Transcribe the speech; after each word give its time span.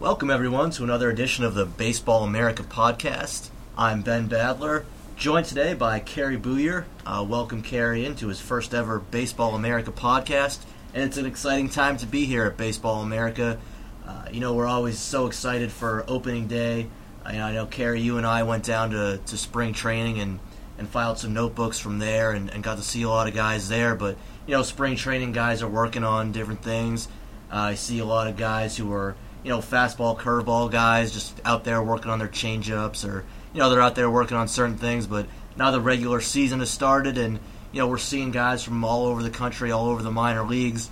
Welcome, 0.00 0.30
everyone, 0.30 0.70
to 0.70 0.84
another 0.84 1.10
edition 1.10 1.42
of 1.42 1.54
the 1.54 1.66
Baseball 1.66 2.22
America 2.22 2.62
podcast. 2.62 3.48
I'm 3.76 4.02
Ben 4.02 4.28
Badler, 4.28 4.84
joined 5.16 5.46
today 5.46 5.74
by 5.74 5.98
Kary 5.98 6.36
Booher. 6.38 6.84
Uh, 7.04 7.26
welcome, 7.28 7.62
Kary, 7.62 8.04
into 8.04 8.28
his 8.28 8.40
first 8.40 8.74
ever 8.74 9.00
Baseball 9.00 9.56
America 9.56 9.90
podcast. 9.90 10.60
And 10.94 11.02
it's 11.02 11.16
an 11.16 11.26
exciting 11.26 11.68
time 11.68 11.96
to 11.96 12.06
be 12.06 12.26
here 12.26 12.44
at 12.44 12.56
Baseball 12.56 13.02
America. 13.02 13.58
Uh, 14.06 14.26
you 14.30 14.38
know, 14.38 14.54
we're 14.54 14.68
always 14.68 15.00
so 15.00 15.26
excited 15.26 15.72
for 15.72 16.04
opening 16.06 16.46
day. 16.46 16.86
I, 17.24 17.40
I 17.40 17.52
know, 17.52 17.66
Kary, 17.66 18.00
you 18.00 18.18
and 18.18 18.26
I 18.26 18.44
went 18.44 18.62
down 18.62 18.90
to, 18.90 19.18
to 19.26 19.36
spring 19.36 19.72
training 19.72 20.20
and, 20.20 20.38
and 20.78 20.88
filed 20.88 21.18
some 21.18 21.34
notebooks 21.34 21.80
from 21.80 21.98
there 21.98 22.30
and, 22.30 22.50
and 22.50 22.62
got 22.62 22.76
to 22.76 22.84
see 22.84 23.02
a 23.02 23.08
lot 23.08 23.26
of 23.26 23.34
guys 23.34 23.68
there. 23.68 23.96
But, 23.96 24.16
you 24.46 24.54
know, 24.54 24.62
spring 24.62 24.94
training 24.94 25.32
guys 25.32 25.60
are 25.60 25.68
working 25.68 26.04
on 26.04 26.30
different 26.30 26.62
things. 26.62 27.08
Uh, 27.50 27.56
I 27.56 27.74
see 27.74 27.98
a 27.98 28.04
lot 28.04 28.28
of 28.28 28.36
guys 28.36 28.76
who 28.76 28.92
are 28.92 29.16
you 29.42 29.50
know, 29.50 29.58
fastball, 29.58 30.18
curveball 30.18 30.70
guys 30.70 31.12
just 31.12 31.40
out 31.44 31.64
there 31.64 31.82
working 31.82 32.10
on 32.10 32.18
their 32.18 32.28
changeups, 32.28 33.08
or 33.08 33.24
you 33.52 33.60
know, 33.60 33.70
they're 33.70 33.80
out 33.80 33.94
there 33.94 34.10
working 34.10 34.36
on 34.36 34.48
certain 34.48 34.76
things. 34.76 35.06
But 35.06 35.26
now 35.56 35.70
the 35.70 35.80
regular 35.80 36.20
season 36.20 36.60
has 36.60 36.70
started, 36.70 37.18
and 37.18 37.38
you 37.72 37.80
know, 37.80 37.86
we're 37.86 37.98
seeing 37.98 38.30
guys 38.30 38.62
from 38.62 38.84
all 38.84 39.06
over 39.06 39.22
the 39.22 39.30
country, 39.30 39.70
all 39.70 39.88
over 39.88 40.02
the 40.02 40.10
minor 40.10 40.44
leagues, 40.44 40.90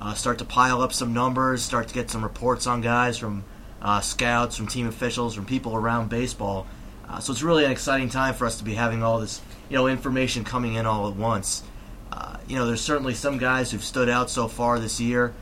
uh, 0.00 0.14
start 0.14 0.38
to 0.38 0.44
pile 0.44 0.82
up 0.82 0.92
some 0.92 1.12
numbers, 1.12 1.62
start 1.62 1.88
to 1.88 1.94
get 1.94 2.10
some 2.10 2.22
reports 2.22 2.66
on 2.66 2.80
guys 2.80 3.18
from 3.18 3.44
uh, 3.80 4.00
scouts, 4.00 4.56
from 4.56 4.66
team 4.66 4.86
officials, 4.86 5.34
from 5.34 5.46
people 5.46 5.74
around 5.74 6.08
baseball. 6.08 6.66
Uh, 7.08 7.20
so 7.20 7.32
it's 7.32 7.42
really 7.42 7.64
an 7.64 7.70
exciting 7.70 8.08
time 8.08 8.34
for 8.34 8.46
us 8.46 8.58
to 8.58 8.64
be 8.64 8.74
having 8.74 9.02
all 9.02 9.20
this, 9.20 9.40
you 9.68 9.76
know, 9.76 9.86
information 9.86 10.44
coming 10.44 10.74
in 10.74 10.86
all 10.86 11.08
at 11.08 11.16
once. 11.16 11.62
Uh, 12.10 12.36
you 12.48 12.56
know, 12.56 12.66
there's 12.66 12.80
certainly 12.80 13.14
some 13.14 13.38
guys 13.38 13.70
who've 13.70 13.84
stood 13.84 14.08
out 14.08 14.28
so 14.28 14.48
far 14.48 14.78
this 14.78 15.00
year. 15.00 15.32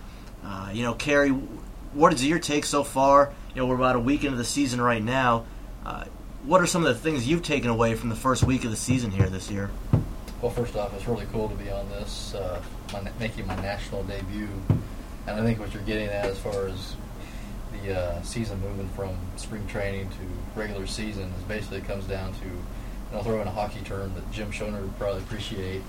Uh, 0.45 0.71
you 0.73 0.83
know, 0.83 0.93
Kary, 0.93 1.35
what 1.95 2.13
is 2.13 2.25
your 2.25 2.39
take 2.39 2.65
so 2.65 2.85
far? 2.85 3.33
You 3.55 3.63
know, 3.63 3.67
we're 3.67 3.77
about 3.77 3.97
a 3.97 4.01
week 4.01 4.25
into 4.25 4.37
the 4.37 4.45
season 4.45 4.81
right 4.81 5.03
now. 5.03 5.47
Uh, 5.87 6.05
what 6.45 6.61
are 6.61 6.67
some 6.67 6.85
of 6.85 6.95
the 6.95 7.01
things 7.01 7.27
you've 7.27 7.43
taken 7.43 7.71
away 7.71 7.95
from 7.95 8.09
the 8.09 8.17
first 8.17 8.43
week 8.43 8.65
of 8.65 8.71
the 8.71 8.77
season 8.77 9.11
here 9.11 9.29
this 9.29 9.51
year? 9.51 9.71
Well, 10.43 10.51
first 10.51 10.77
off, 10.77 10.93
it's 10.95 11.07
really 11.07 11.27
cool 11.33 11.49
to 11.49 11.55
be 11.55 11.71
on 11.71 11.89
this, 11.89 12.35
uh, 12.35 12.61
my, 12.93 13.11
making 13.19 13.47
my 13.47 13.57
national 13.57 14.03
debut. 14.03 14.49
And 15.27 15.41
I 15.41 15.43
think 15.43 15.59
what 15.59 15.73
you're 15.73 15.83
getting 15.85 16.09
at 16.09 16.27
as 16.27 16.39
far 16.39 16.67
as 16.67 16.97
the 17.73 17.99
uh, 17.99 18.23
season 18.23 18.61
moving 18.61 18.89
from 18.91 19.17
spring 19.37 19.67
training 19.67 20.09
to 20.11 20.59
regular 20.59 20.87
season 20.87 21.33
is 21.39 21.45
basically 21.45 21.81
comes 21.81 22.05
down 22.05 22.33
to, 22.35 22.45
and 22.45 23.15
I'll 23.15 23.23
throw 23.23 23.41
in 23.41 23.49
a 23.49 23.53
hockey 23.53 23.81
term 23.81 24.13
that 24.15 24.31
Jim 24.33 24.51
Shonerd 24.51 24.83
would 24.83 24.99
probably 24.99 25.23
appreciate, 25.23 25.83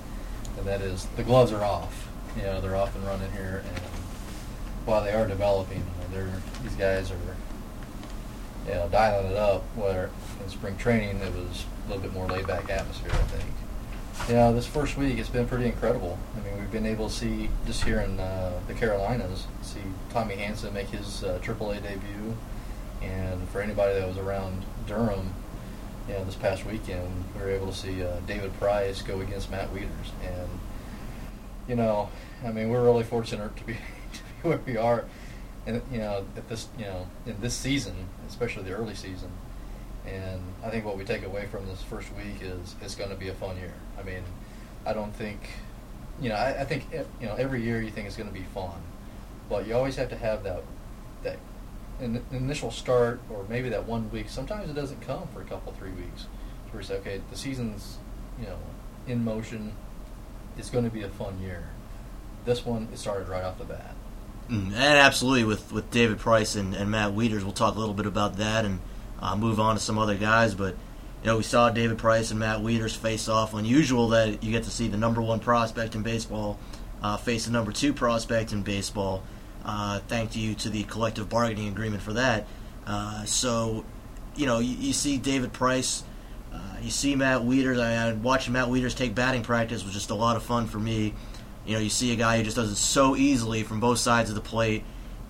and 0.58 0.66
that 0.68 0.82
is 0.82 1.06
the 1.18 1.24
gloves 1.24 1.52
are 1.52 1.64
off. 1.64 2.08
You 2.38 2.44
know, 2.44 2.62
they're 2.62 2.76
off 2.76 2.96
and 2.96 3.06
running 3.06 3.32
here, 3.34 3.64
and 3.68 3.95
while 4.86 5.04
they 5.04 5.14
are 5.14 5.28
developing, 5.28 5.84
they're 6.12 6.32
these 6.64 6.76
guys 6.76 7.12
are 7.12 7.36
you 8.68 8.74
know 8.74 8.88
dialing 8.90 9.32
it 9.32 9.38
up. 9.38 9.64
Where 9.76 10.10
in 10.44 10.50
spring 10.50 10.78
training 10.78 11.18
it 11.18 11.34
was 11.34 11.66
a 11.86 11.90
little 11.90 12.04
bit 12.04 12.14
more 12.14 12.28
laid 12.28 12.48
back 12.48 12.70
atmosphere, 12.70 13.12
I 13.12 13.24
think. 13.24 13.50
Know, 14.30 14.54
this 14.54 14.66
first 14.66 14.98
week 14.98 15.18
it's 15.20 15.30
been 15.30 15.48
pretty 15.48 15.66
incredible. 15.66 16.18
I 16.36 16.48
mean, 16.48 16.60
we've 16.60 16.72
been 16.72 16.86
able 16.86 17.10
to 17.10 17.14
see 17.14 17.50
just 17.68 17.84
here 17.84 18.00
in 18.00 18.20
uh, 18.20 18.60
the 18.68 18.74
Carolinas, 18.74 19.46
see 19.62 19.82
Tommy 20.10 20.36
Hanson 20.36 20.74
make 20.74 20.88
his 20.88 21.24
uh, 21.24 21.40
AAA 21.44 21.84
debut, 21.84 22.36
and 23.02 23.48
for 23.50 23.62
anybody 23.62 24.00
that 24.00 24.08
was 24.08 24.18
around 24.18 24.64
Durham, 24.88 25.34
you 26.08 26.14
know, 26.14 26.24
this 26.24 26.36
past 26.36 26.66
weekend, 26.66 27.26
we 27.36 27.42
were 27.42 27.50
able 27.50 27.68
to 27.68 27.74
see 27.74 28.04
uh, 28.04 28.20
David 28.26 28.58
Price 28.60 29.02
go 29.02 29.20
against 29.20 29.52
Matt 29.52 29.72
Wieters, 29.74 30.12
and 30.24 30.50
you 31.68 31.76
know, 31.76 32.10
I 32.44 32.52
mean, 32.52 32.70
we're 32.70 32.84
really 32.84 33.04
fortunate 33.04 33.56
to 33.58 33.64
be 33.64 33.78
where 34.46 34.60
we 34.66 34.78
are, 34.78 35.06
and 35.66 35.82
you 35.92 35.98
know, 35.98 36.26
at 36.38 36.48
this, 36.48 36.68
you 36.78 36.86
know, 36.86 37.08
in 37.26 37.40
this 37.42 37.56
season, 37.56 37.96
especially 38.28 38.64
the 38.64 38.74
early 38.74 38.96
season. 38.96 39.32
And 40.06 40.42
I 40.64 40.70
think 40.70 40.86
what 40.86 40.98
we 40.98 41.04
take 41.04 41.26
away 41.26 41.48
from 41.48 41.66
this 41.66 41.82
first 41.82 42.14
week 42.16 42.42
is 42.42 42.76
it's 42.82 42.94
going 42.94 43.10
to 43.10 43.16
be 43.16 43.30
a 43.30 43.34
fun 43.34 43.58
year. 43.58 43.74
I 44.00 44.04
mean, 44.04 44.22
I 44.86 44.94
don't 44.94 45.12
think, 45.12 45.40
you 46.22 46.30
know, 46.30 46.36
I, 46.36 46.62
I 46.62 46.66
think 46.66 46.86
eh, 46.94 47.04
you 47.20 47.26
know 47.26 47.36
every 47.36 47.64
year 47.64 47.82
you 47.82 47.90
think 47.90 48.08
it's 48.08 48.16
going 48.16 48.30
to 48.30 48.34
be 48.34 48.46
fun, 48.54 48.82
but 49.50 49.68
you 49.68 49.74
always 49.74 49.96
have 49.96 50.10
to 50.10 50.18
have 50.18 50.44
that 50.44 50.64
that 51.24 51.38
in, 52.00 52.22
initial 52.32 52.70
start 52.70 53.20
or 53.30 53.46
maybe 53.50 53.70
that 53.70 53.86
one 53.86 54.12
week. 54.12 54.30
Sometimes 54.30 54.70
it 54.70 54.74
doesn't 54.74 55.02
come 55.02 55.28
for 55.34 55.42
a 55.42 55.46
couple 55.46 55.74
three 55.74 55.92
weeks. 55.92 56.28
Where 56.70 56.82
you 56.82 56.88
say, 56.88 56.96
okay, 56.98 57.22
the 57.32 57.38
season's 57.38 57.98
you 58.40 58.46
know 58.46 58.58
in 59.08 59.24
motion. 59.24 59.74
It's 60.58 60.70
going 60.70 60.86
to 60.86 60.92
be 60.92 61.02
a 61.02 61.10
fun 61.10 61.42
year. 61.42 61.70
This 62.46 62.64
one 62.64 62.90
it 62.94 63.00
started 63.00 63.28
right 63.28 63.44
off 63.44 63.58
the 63.58 63.66
bat. 63.66 63.96
Mm, 64.50 64.68
and 64.68 64.76
absolutely, 64.76 65.44
with, 65.44 65.72
with 65.72 65.90
David 65.92 66.20
Price 66.20 66.56
and, 66.56 66.76
and 66.76 66.92
Matt 66.92 67.14
Wieters, 67.14 67.44
we'll 67.44 67.52
talk 67.52 67.76
a 67.76 67.80
little 67.80 67.96
bit 67.96 68.06
about 68.06 68.38
that 68.38 68.66
and 68.66 68.80
uh, 69.20 69.36
move 69.36 69.60
on 69.60 69.76
to 69.76 69.82
some 69.82 69.98
other 69.98 70.16
guys. 70.16 70.54
But 70.54 70.76
you 71.24 71.28
know, 71.32 71.38
we 71.38 71.44
saw 71.44 71.70
David 71.70 71.98
Price 71.98 72.30
and 72.30 72.40
Matt 72.40 72.60
Wieters 72.60 72.96
face 72.96 73.28
off. 73.28 73.54
Unusual 73.54 74.10
that 74.10 74.44
you 74.44 74.52
get 74.52 74.64
to 74.64 74.72
see 74.72 74.88
the 74.88 74.98
number 74.98 75.22
one 75.22 75.40
prospect 75.40 75.96
in 75.96 76.04
baseball 76.04 76.60
uh, 77.06 77.18
face 77.18 77.46
the 77.46 77.52
number 77.52 77.72
two 77.72 77.94
prospect 77.94 78.52
in 78.52 78.64
baseball. 78.64 79.24
Uh, 79.64 80.00
thank 80.08 80.36
you 80.36 80.56
to 80.56 80.70
the 80.70 80.84
collective 80.84 81.30
bargaining 81.30 81.68
agreement 81.68 82.02
for 82.02 82.14
that. 82.14 82.48
Uh, 82.86 83.24
so, 83.26 83.86
you 84.36 84.46
know, 84.46 84.60
you, 84.60 84.76
you 84.76 84.94
see 84.94 85.18
David 85.18 85.54
Price, 85.54 86.04
uh, 86.54 86.58
you 86.82 86.90
see 86.90 87.16
Matt 87.16 87.42
Wieters. 87.42 87.80
I, 87.80 88.10
I 88.10 88.14
Matt 88.50 88.70
Wieters 88.70 88.96
take 88.96 89.14
batting 89.14 89.44
practice 89.44 89.84
was 89.84 89.94
just 89.94 90.10
a 90.10 90.16
lot 90.16 90.36
of 90.36 90.44
fun 90.44 90.68
for 90.68 90.80
me. 90.80 91.14
You 91.66 91.74
know, 91.74 91.80
you 91.80 91.90
see 91.90 92.14
a 92.14 92.16
guy 92.16 92.38
who 92.38 92.44
just 92.44 92.56
does 92.56 92.72
it 92.72 92.76
so 92.76 93.16
easily 93.16 93.64
from 93.64 93.80
both 93.80 94.00
sides 94.00 94.30
of 94.30 94.36
the 94.36 94.42
plate. 94.42 94.84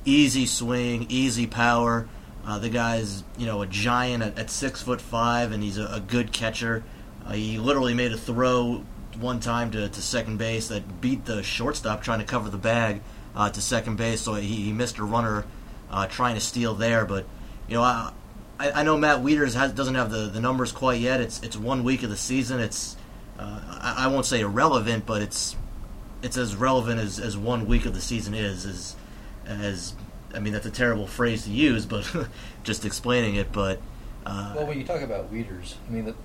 Easy 0.03 0.45
swing, 0.45 1.07
easy 1.09 1.47
power. 1.47 2.07
Uh, 2.45 2.59
the 2.59 2.69
guy's, 2.69 3.23
you 3.37 3.45
know, 3.45 3.61
a 3.61 3.67
giant 3.67 4.21
at, 4.21 4.37
at, 4.37 4.49
six 4.51 4.81
foot 4.81 5.01
five, 5.01 5.51
and 5.51 5.63
he's 5.63 5.77
a, 5.77 5.87
a 5.87 5.99
good 5.99 6.31
catcher. 6.31 6.83
Uh, 7.25 7.33
he 7.33 7.57
literally 7.57 7.95
made 7.95 8.11
a 8.11 8.17
throw 8.17 8.83
one 9.19 9.39
time 9.39 9.71
to, 9.71 9.89
to 9.89 10.01
second 10.01 10.37
base 10.37 10.67
that 10.67 11.01
beat 11.01 11.25
the 11.25 11.41
shortstop 11.41 12.03
trying 12.03 12.19
to 12.19 12.25
cover 12.25 12.49
the 12.49 12.57
bag 12.57 13.01
uh, 13.35 13.49
to 13.49 13.61
second 13.61 13.95
base. 13.95 14.21
So 14.21 14.35
he, 14.35 14.47
he 14.47 14.73
missed 14.73 14.99
a 14.99 15.03
runner 15.03 15.45
uh, 15.89 16.07
trying 16.07 16.35
to 16.35 16.41
steal 16.41 16.75
there. 16.75 17.05
But 17.05 17.25
you 17.67 17.75
know, 17.75 17.81
I, 17.81 18.11
I 18.59 18.83
know 18.83 18.97
Matt 18.97 19.19
Wieters 19.19 19.55
has, 19.55 19.73
doesn't 19.73 19.95
have 19.95 20.11
the, 20.11 20.27
the 20.27 20.39
numbers 20.39 20.71
quite 20.71 20.99
yet. 20.99 21.21
It's 21.21 21.41
it's 21.41 21.57
one 21.57 21.83
week 21.83 22.03
of 22.03 22.09
the 22.09 22.17
season. 22.17 22.59
It's 22.59 22.95
uh, 23.39 23.59
I, 23.81 24.05
I 24.05 24.07
won't 24.07 24.25
say 24.25 24.41
irrelevant, 24.41 25.05
but 25.05 25.21
it's 25.21 25.55
it's 26.25 26.37
as 26.37 26.55
relevant 26.55 26.99
as, 26.99 27.19
as 27.19 27.37
one 27.37 27.67
week 27.67 27.85
of 27.85 27.93
the 27.93 28.01
season 28.01 28.33
is. 28.33 28.65
As 28.65 28.95
as 29.45 29.93
I 30.33 30.39
mean, 30.39 30.53
that's 30.53 30.65
a 30.65 30.71
terrible 30.71 31.05
phrase 31.05 31.43
to 31.43 31.51
use, 31.51 31.85
but 31.85 32.11
just 32.63 32.83
explaining 32.83 33.35
it. 33.35 33.51
But 33.51 33.79
uh, 34.25 34.53
well, 34.57 34.65
when 34.65 34.79
you 34.79 34.85
talk 34.85 35.01
about 35.01 35.31
Wieters, 35.31 35.75
I 35.87 35.91
mean 35.91 36.05
the 36.05 36.15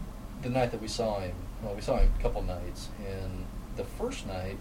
the 0.40 0.48
night 0.48 0.70
that 0.70 0.80
we 0.80 0.88
saw 0.88 1.20
him, 1.20 1.34
well, 1.62 1.74
we 1.74 1.82
saw 1.82 1.98
him 1.98 2.10
a 2.18 2.22
couple 2.22 2.40
nights, 2.42 2.88
and 3.06 3.44
the 3.76 3.84
first 3.84 4.26
night, 4.26 4.56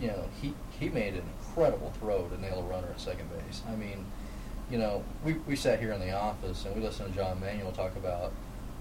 you 0.00 0.06
know, 0.06 0.24
he 0.40 0.54
he 0.78 0.88
made 0.90 1.14
an 1.14 1.24
incredible 1.40 1.92
throw 1.98 2.28
to 2.28 2.40
nail 2.40 2.60
a 2.60 2.72
runner 2.72 2.88
at 2.88 3.00
second 3.00 3.28
base. 3.30 3.62
I 3.68 3.74
mean, 3.74 4.06
you 4.70 4.78
know, 4.78 5.02
we 5.24 5.32
we 5.48 5.56
sat 5.56 5.80
here 5.80 5.90
in 5.90 5.98
the 5.98 6.12
office 6.12 6.64
and 6.64 6.76
we 6.76 6.82
listened 6.82 7.12
to 7.12 7.18
John 7.18 7.40
Manuel 7.40 7.72
talk 7.72 7.96
about 7.96 8.32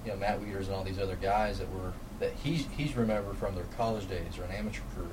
you 0.05 0.11
know 0.11 0.17
Matt 0.17 0.39
Wieters 0.39 0.67
and 0.67 0.75
all 0.75 0.83
these 0.83 0.99
other 0.99 1.15
guys 1.15 1.57
that 1.57 1.73
were 1.73 1.93
that 2.19 2.33
he's 2.33 2.67
he's 2.77 2.95
remembered 2.95 3.37
from 3.37 3.55
their 3.55 3.65
college 3.75 4.07
days 4.07 4.37
or 4.37 4.43
an 4.43 4.51
amateur 4.51 4.83
career 4.95 5.09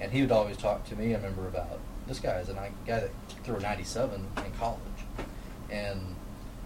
and 0.00 0.10
he 0.10 0.22
would 0.22 0.32
always 0.32 0.56
talk 0.56 0.84
to 0.88 0.96
me. 0.96 1.14
I 1.14 1.18
remember 1.18 1.46
about 1.46 1.78
this 2.08 2.18
guy 2.18 2.38
is 2.40 2.48
a 2.48 2.54
guy 2.54 3.00
that 3.00 3.10
threw 3.44 3.56
a 3.56 3.60
97 3.60 4.26
in 4.36 4.52
college, 4.58 4.80
and 5.70 6.16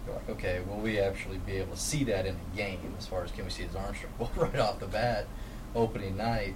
you're 0.07 0.15
like, 0.15 0.29
okay, 0.31 0.61
will 0.67 0.79
we 0.79 0.99
actually 0.99 1.39
be 1.39 1.53
able 1.55 1.75
to 1.75 1.81
see 1.81 2.05
that 2.05 2.27
in 2.27 2.37
a 2.37 2.57
game? 2.57 2.95
As 2.99 3.07
far 3.07 3.25
as 3.25 3.31
can 3.31 3.45
we 3.45 3.51
see 3.51 3.65
his 3.65 3.75
arm 3.75 3.95
strength? 3.95 4.15
Well, 4.19 4.31
right 4.37 4.59
off 4.59 4.81
the 4.81 4.87
bat, 4.87 5.27
opening 5.75 6.17
night, 6.17 6.55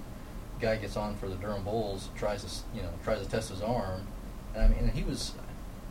guy 0.59 0.77
gets 0.77 0.97
on 0.97 1.15
for 1.15 1.27
the 1.27 1.35
Durham 1.35 1.63
Bulls, 1.63 2.09
tries 2.15 2.43
to 2.43 2.75
you 2.75 2.81
know 2.81 2.91
tries 3.03 3.21
to 3.21 3.29
test 3.29 3.49
his 3.49 3.61
arm, 3.61 4.07
and 4.55 4.63
I 4.63 4.67
mean, 4.67 4.89
he 4.89 5.03
was, 5.03 5.33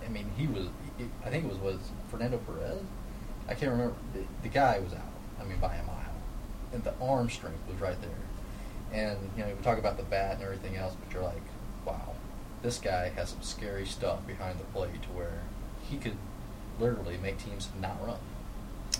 I 0.05 0.09
mean, 0.09 0.31
he 0.37 0.47
was, 0.47 0.67
I 1.25 1.31
think 1.31 1.45
it 1.45 1.49
was 1.49 1.59
was 1.59 1.79
Fernando 2.11 2.39
Perez. 2.39 2.81
I 3.49 3.55
can't 3.55 3.73
remember. 3.73 3.95
The, 4.15 4.21
the 4.43 4.49
guy 4.49 4.79
was 4.79 4.93
out. 4.93 5.01
I 5.41 5.45
mean, 5.45 5.59
by 5.59 5.75
a 5.77 5.85
mile, 5.85 5.95
and 6.73 6.85
the 6.85 6.95
arm 7.01 7.31
strength 7.31 7.61
was 7.71 7.81
right 7.81 8.01
there. 8.01 8.11
And 8.93 9.19
you 9.37 9.45
know, 9.45 9.51
we 9.55 9.63
talk 9.63 9.79
about 9.79 9.97
the 9.97 10.03
bat 10.05 10.35
and 10.35 10.43
everything 10.43 10.77
else, 10.77 10.95
but 11.03 11.13
you're 11.13 11.23
like, 11.23 11.43
wow, 11.85 12.15
this 12.63 12.79
guy 12.79 13.11
has 13.11 13.31
some 13.31 13.43
scary 13.43 13.87
stuff 13.87 14.27
behind 14.27 14.59
the 14.59 14.65
plate 14.65 15.03
to 15.03 15.09
where 15.11 15.41
he 15.89 15.97
could 15.97 16.17
literally 16.81 17.19
make 17.19 17.39
teams 17.39 17.69
not 17.81 18.05
run. 18.05 18.19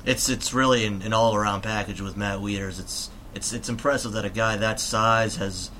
It's 0.05 0.29
it's 0.29 0.53
really 0.53 0.85
an, 0.85 1.03
an 1.03 1.13
all 1.13 1.35
around 1.35 1.63
package 1.63 2.01
with 2.01 2.17
Matt 2.17 2.39
Wieters. 2.39 2.79
It's 2.79 3.11
it's 3.35 3.53
it's 3.53 3.69
impressive 3.69 4.13
that 4.13 4.25
a 4.25 4.31
guy 4.31 4.57
that 4.57 4.81
size 4.81 5.37
has 5.37 5.71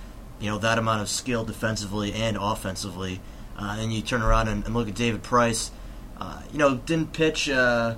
you 0.41 0.51
know 0.51 0.59
that 0.59 0.79
amount 0.79 1.03
of 1.03 1.09
skill 1.09 1.45
defensively 1.45 2.13
and 2.13 2.37
offensively. 2.37 3.21
Uh, 3.59 3.77
and 3.81 3.93
you 3.93 4.01
turn 4.03 4.23
around 4.23 4.49
and, 4.49 4.65
and 4.65 4.75
look 4.75 4.89
at 4.89 4.95
David 4.95 5.23
Price. 5.23 5.73
Uh, 6.17 6.43
you 6.53 6.59
know, 6.59 6.77
didn't 6.77 7.13
pitch. 7.13 7.49
Uh, 7.49 7.97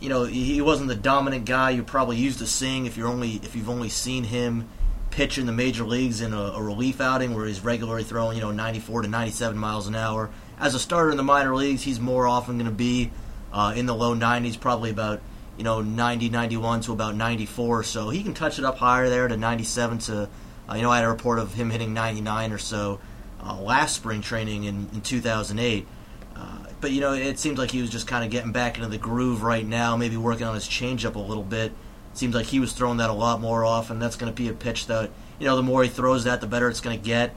you 0.00 0.08
know, 0.08 0.24
he 0.24 0.60
wasn't 0.60 0.88
the 0.88 0.96
dominant 0.96 1.44
guy 1.44 1.70
you're 1.70 1.84
probably 1.84 2.16
used 2.16 2.40
to 2.40 2.46
seeing 2.46 2.86
if 2.86 2.96
you're 2.96 3.08
only 3.08 3.36
if 3.44 3.54
you've 3.54 3.70
only 3.70 3.88
seen 3.88 4.24
him 4.24 4.68
pitch 5.12 5.38
in 5.38 5.46
the 5.46 5.52
major 5.52 5.84
leagues 5.84 6.20
in 6.20 6.32
a, 6.32 6.40
a 6.40 6.62
relief 6.62 7.00
outing 7.00 7.34
where 7.34 7.46
he's 7.46 7.62
regularly 7.62 8.02
throwing 8.02 8.36
you 8.36 8.42
know 8.42 8.50
94 8.50 9.02
to 9.02 9.08
97 9.08 9.56
miles 9.56 9.86
an 9.86 9.94
hour. 9.94 10.30
As 10.58 10.74
a 10.74 10.80
starter 10.80 11.10
in 11.10 11.16
the 11.16 11.22
minor 11.22 11.54
leagues, 11.54 11.82
he's 11.82 12.00
more 12.00 12.26
often 12.26 12.56
going 12.56 12.70
to 12.70 12.74
be 12.74 13.12
uh, 13.52 13.74
in 13.76 13.86
the 13.86 13.94
low 13.94 14.14
90s, 14.16 14.58
probably 14.58 14.90
about 14.90 15.20
you 15.56 15.64
know 15.64 15.80
90, 15.80 16.30
91 16.30 16.80
to 16.82 16.92
about 16.92 17.14
94. 17.14 17.84
So 17.84 18.08
he 18.08 18.22
can 18.22 18.34
touch 18.34 18.58
it 18.58 18.64
up 18.64 18.78
higher 18.78 19.08
there 19.08 19.28
to 19.28 19.36
97 19.36 19.98
to 19.98 20.28
uh, 20.68 20.74
you 20.74 20.82
know 20.82 20.90
I 20.90 20.96
had 20.96 21.04
a 21.04 21.08
report 21.08 21.38
of 21.38 21.54
him 21.54 21.70
hitting 21.70 21.94
99 21.94 22.52
or 22.52 22.58
so 22.58 22.98
uh, 23.44 23.60
last 23.60 23.96
spring 23.96 24.22
training 24.22 24.64
in, 24.64 24.88
in 24.92 25.02
2008. 25.02 25.86
Uh, 26.34 26.58
but 26.80 26.90
you 26.90 27.00
know 27.00 27.12
it 27.12 27.38
seems 27.38 27.58
like 27.58 27.70
he 27.70 27.82
was 27.82 27.90
just 27.90 28.06
kind 28.06 28.24
of 28.24 28.30
getting 28.30 28.52
back 28.52 28.76
into 28.76 28.88
the 28.88 28.98
groove 28.98 29.42
right 29.42 29.66
now, 29.66 29.96
maybe 29.96 30.16
working 30.16 30.46
on 30.46 30.54
his 30.54 30.66
changeup 30.66 31.14
a 31.14 31.18
little 31.18 31.44
bit. 31.44 31.72
Seems 32.14 32.34
like 32.34 32.46
he 32.46 32.60
was 32.60 32.72
throwing 32.72 32.98
that 32.98 33.10
a 33.10 33.14
lot 33.14 33.40
more 33.40 33.64
often. 33.64 33.98
That's 33.98 34.16
going 34.16 34.32
to 34.32 34.36
be 34.36 34.48
a 34.48 34.52
pitch 34.52 34.86
that 34.86 35.10
you 35.38 35.46
know 35.46 35.56
the 35.56 35.62
more 35.62 35.82
he 35.82 35.88
throws 35.88 36.24
that, 36.24 36.40
the 36.40 36.46
better 36.46 36.68
it's 36.68 36.80
going 36.80 36.98
to 36.98 37.04
get 37.04 37.34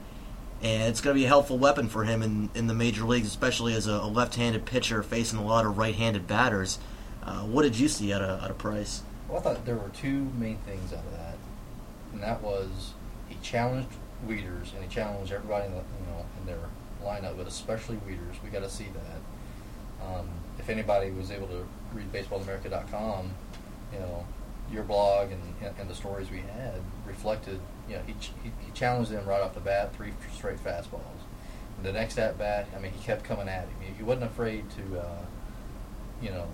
and 0.62 0.84
it's 0.84 1.00
going 1.00 1.14
to 1.14 1.20
be 1.20 1.24
a 1.24 1.28
helpful 1.28 1.58
weapon 1.58 1.88
for 1.88 2.04
him 2.04 2.22
in, 2.22 2.50
in 2.54 2.66
the 2.66 2.74
major 2.74 3.04
leagues, 3.04 3.26
especially 3.26 3.74
as 3.74 3.86
a, 3.86 3.92
a 3.92 4.08
left-handed 4.08 4.64
pitcher 4.64 5.02
facing 5.02 5.38
a 5.38 5.44
lot 5.44 5.66
of 5.66 5.76
right-handed 5.76 6.26
batters. 6.26 6.78
Uh, 7.22 7.40
what 7.40 7.62
did 7.62 7.78
you 7.78 7.88
see 7.88 8.12
at 8.12 8.22
a, 8.22 8.40
at 8.42 8.50
a 8.50 8.54
Price? 8.54 9.02
Well, 9.28 9.38
I 9.38 9.42
thought 9.42 9.66
there 9.66 9.76
were 9.76 9.90
two 9.90 10.30
main 10.38 10.58
things 10.58 10.92
out 10.92 11.04
of 11.04 11.12
that, 11.12 11.36
and 12.12 12.22
that 12.22 12.40
was 12.40 12.94
he 13.28 13.36
challenged 13.42 13.88
Wieters 14.26 14.72
and 14.72 14.82
he 14.82 14.88
challenged 14.88 15.32
everybody 15.32 15.66
in 15.66 15.72
the, 15.72 15.78
you 15.78 16.06
know 16.08 16.24
in 16.40 16.46
their 16.46 16.70
lineup, 17.04 17.36
but 17.36 17.46
especially 17.46 17.96
Wieters. 17.96 18.42
We 18.42 18.50
got 18.50 18.62
to 18.62 18.70
see 18.70 18.86
that. 18.94 20.06
Um, 20.06 20.28
if 20.58 20.68
anybody 20.68 21.10
was 21.10 21.30
able 21.30 21.48
to 21.48 21.66
read 21.92 22.12
BaseballAmerica.com, 22.12 23.30
you 23.92 23.98
know 23.98 24.26
your 24.72 24.82
blog 24.82 25.30
and, 25.30 25.42
and 25.78 25.88
the 25.88 25.94
stories 25.94 26.30
we 26.30 26.38
had 26.38 26.80
reflected, 27.06 27.60
you 27.88 27.96
know, 27.96 28.02
he, 28.06 28.14
he, 28.42 28.52
he 28.64 28.72
challenged 28.72 29.10
them 29.10 29.26
right 29.26 29.40
off 29.40 29.54
the 29.54 29.60
bat, 29.60 29.94
three 29.94 30.12
straight 30.34 30.62
fastballs. 30.62 31.22
And 31.76 31.84
the 31.84 31.92
next 31.92 32.18
at 32.18 32.38
bat, 32.38 32.68
I 32.76 32.80
mean, 32.80 32.92
he 32.92 33.04
kept 33.04 33.24
coming 33.24 33.48
at 33.48 33.68
him. 33.68 33.94
He, 33.96 34.02
wasn't 34.02 34.26
afraid 34.26 34.64
to, 34.70 35.00
uh, 35.00 35.24
you 36.20 36.30
know, 36.30 36.46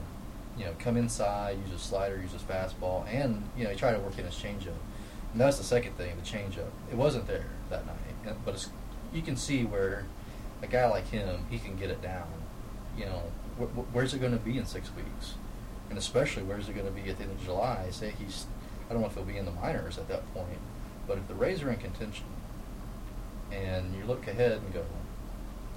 you 0.59 0.64
know, 0.64 0.73
come 0.79 0.97
inside, 0.97 1.59
use 1.59 1.70
his 1.70 1.81
slider, 1.81 2.20
use 2.20 2.32
his 2.32 2.43
fastball, 2.43 3.06
and 3.09 3.43
you 3.56 3.64
know, 3.64 3.70
he 3.70 3.76
tried 3.76 3.93
to 3.93 4.00
work 4.00 4.19
in 4.19 4.25
his 4.25 4.35
changeup. 4.35 4.76
And 5.32 5.41
that's 5.41 5.56
the 5.56 5.64
second 5.64 5.97
thing, 5.97 6.14
the 6.23 6.29
changeup. 6.29 6.70
It 6.91 6.97
wasn't 6.97 7.26
there 7.26 7.47
that 7.70 7.87
night, 7.87 8.37
but 8.44 8.55
it's, 8.55 8.69
you 9.14 9.23
can 9.23 9.37
see 9.37 9.64
where 9.64 10.05
a 10.62 10.67
guy 10.67 10.87
like 10.88 11.09
him, 11.09 11.47
he 11.49 11.59
can 11.59 11.76
get 11.76 11.91
it 11.91 12.03
down. 12.03 12.26
You 12.97 13.06
know, 13.06 13.23
wh- 13.59 13.79
wh- 13.79 13.94
where's 13.94 14.12
it 14.12 14.20
going 14.20 14.32
to 14.32 14.38
be 14.38 14.59
in 14.59 14.67
six 14.67 14.91
weeks? 14.94 15.35
And 15.92 15.98
especially 15.98 16.42
where's 16.42 16.70
it 16.70 16.72
going 16.72 16.86
to 16.86 16.90
be 16.90 17.10
at 17.10 17.18
the 17.18 17.24
end 17.24 17.32
of 17.32 17.44
July? 17.44 17.86
Say 17.90 18.14
he's, 18.18 18.46
I 18.88 18.94
don't 18.94 19.02
know 19.02 19.08
if 19.08 19.14
he'll 19.14 19.24
be 19.24 19.36
in 19.36 19.44
the 19.44 19.50
minors 19.50 19.98
at 19.98 20.08
that 20.08 20.22
point, 20.32 20.56
but 21.06 21.18
if 21.18 21.28
the 21.28 21.34
Rays 21.34 21.62
are 21.62 21.70
in 21.70 21.76
contention, 21.76 22.24
and 23.52 23.94
you 23.94 24.02
look 24.06 24.26
ahead 24.26 24.52
and 24.52 24.72
go, 24.72 24.82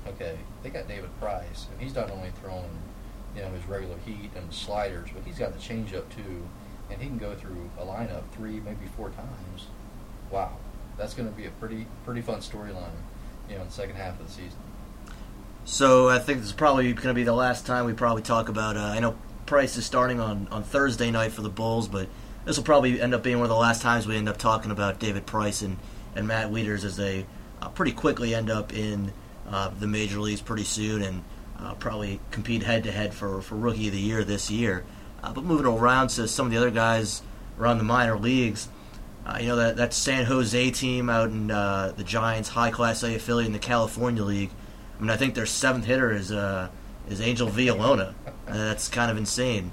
okay, 0.07 0.37
they 0.63 0.69
got 0.69 0.87
David 0.87 1.09
Price, 1.19 1.67
and 1.69 1.81
he's 1.81 1.93
not 1.93 2.09
only 2.11 2.31
throwing, 2.41 2.79
you 3.35 3.41
know, 3.41 3.49
his 3.49 3.65
regular 3.65 3.97
heat 4.05 4.29
and 4.37 4.53
sliders, 4.53 5.09
but 5.13 5.21
he's 5.25 5.37
got 5.37 5.51
the 5.51 5.59
changeup 5.59 6.07
too, 6.15 6.47
and 6.89 7.01
he 7.01 7.07
can 7.07 7.17
go 7.17 7.35
through 7.35 7.69
a 7.77 7.83
lineup 7.83 8.23
three, 8.31 8.61
maybe 8.61 8.85
four 8.95 9.09
times. 9.09 9.67
Wow, 10.31 10.55
that's 10.97 11.13
going 11.13 11.27
to 11.27 11.35
be 11.35 11.45
a 11.45 11.51
pretty 11.51 11.87
pretty 12.05 12.21
fun 12.21 12.39
storyline, 12.39 12.95
you 13.49 13.55
know, 13.55 13.63
in 13.63 13.67
the 13.67 13.73
second 13.73 13.97
half 13.97 14.17
of 14.17 14.27
the 14.27 14.31
season. 14.31 14.59
So 15.65 16.07
I 16.07 16.19
think 16.19 16.39
this 16.39 16.47
is 16.47 16.53
probably 16.53 16.93
going 16.93 17.09
to 17.09 17.13
be 17.13 17.25
the 17.25 17.33
last 17.33 17.65
time 17.65 17.83
we 17.83 17.91
probably 17.91 18.21
talk 18.21 18.47
about. 18.47 18.77
Uh, 18.77 18.83
I 18.83 18.99
know 18.99 19.17
Price 19.45 19.77
is 19.77 19.85
starting 19.85 20.19
on, 20.19 20.47
on 20.51 20.63
Thursday 20.63 21.11
night 21.11 21.31
for 21.31 21.41
the 21.41 21.49
Bulls, 21.49 21.87
but 21.87 22.07
this 22.45 22.57
will 22.57 22.63
probably 22.63 22.99
end 22.99 23.13
up 23.13 23.23
being 23.23 23.37
one 23.37 23.45
of 23.45 23.49
the 23.49 23.55
last 23.55 23.81
times 23.81 24.07
we 24.07 24.15
end 24.15 24.29
up 24.29 24.37
talking 24.37 24.71
about 24.71 24.99
David 24.99 25.25
Price 25.25 25.61
and, 25.61 25.77
and 26.15 26.27
Matt 26.27 26.51
Wieters 26.51 26.83
as 26.83 26.97
they 26.97 27.25
uh, 27.61 27.69
pretty 27.69 27.91
quickly 27.91 28.33
end 28.33 28.49
up 28.49 28.73
in 28.73 29.11
uh, 29.47 29.69
the 29.79 29.87
major 29.87 30.19
leagues 30.19 30.41
pretty 30.41 30.63
soon 30.63 31.01
and 31.01 31.23
uh, 31.59 31.73
probably 31.75 32.19
compete 32.31 32.63
head 32.63 32.83
to 32.83 32.91
head 32.91 33.13
for 33.13 33.41
for 33.41 33.55
Rookie 33.55 33.87
of 33.87 33.93
the 33.93 33.99
Year 33.99 34.23
this 34.23 34.49
year. 34.51 34.83
Uh, 35.23 35.31
but 35.33 35.43
moving 35.43 35.65
around 35.65 36.09
to 36.09 36.27
some 36.27 36.47
of 36.47 36.51
the 36.51 36.57
other 36.57 36.71
guys 36.71 37.21
around 37.59 37.77
the 37.77 37.83
minor 37.83 38.17
leagues, 38.17 38.67
uh, 39.25 39.37
you 39.39 39.47
know 39.47 39.55
that 39.55 39.77
that 39.77 39.93
San 39.93 40.25
Jose 40.25 40.71
team 40.71 41.09
out 41.09 41.29
in 41.29 41.49
uh, 41.51 41.93
the 41.95 42.03
Giants' 42.03 42.49
high 42.49 42.71
class 42.71 43.03
A 43.03 43.15
affiliate 43.15 43.47
in 43.47 43.53
the 43.53 43.59
California 43.59 44.23
League. 44.23 44.51
I 44.97 45.01
mean, 45.01 45.09
I 45.09 45.17
think 45.17 45.35
their 45.35 45.45
seventh 45.45 45.85
hitter 45.85 46.11
is 46.11 46.31
is 47.09 47.21
Angel 47.21 47.47
Villalona. 47.47 48.13
Uh, 48.27 48.33
that's 48.53 48.87
kind 48.87 49.11
of 49.11 49.17
insane 49.17 49.71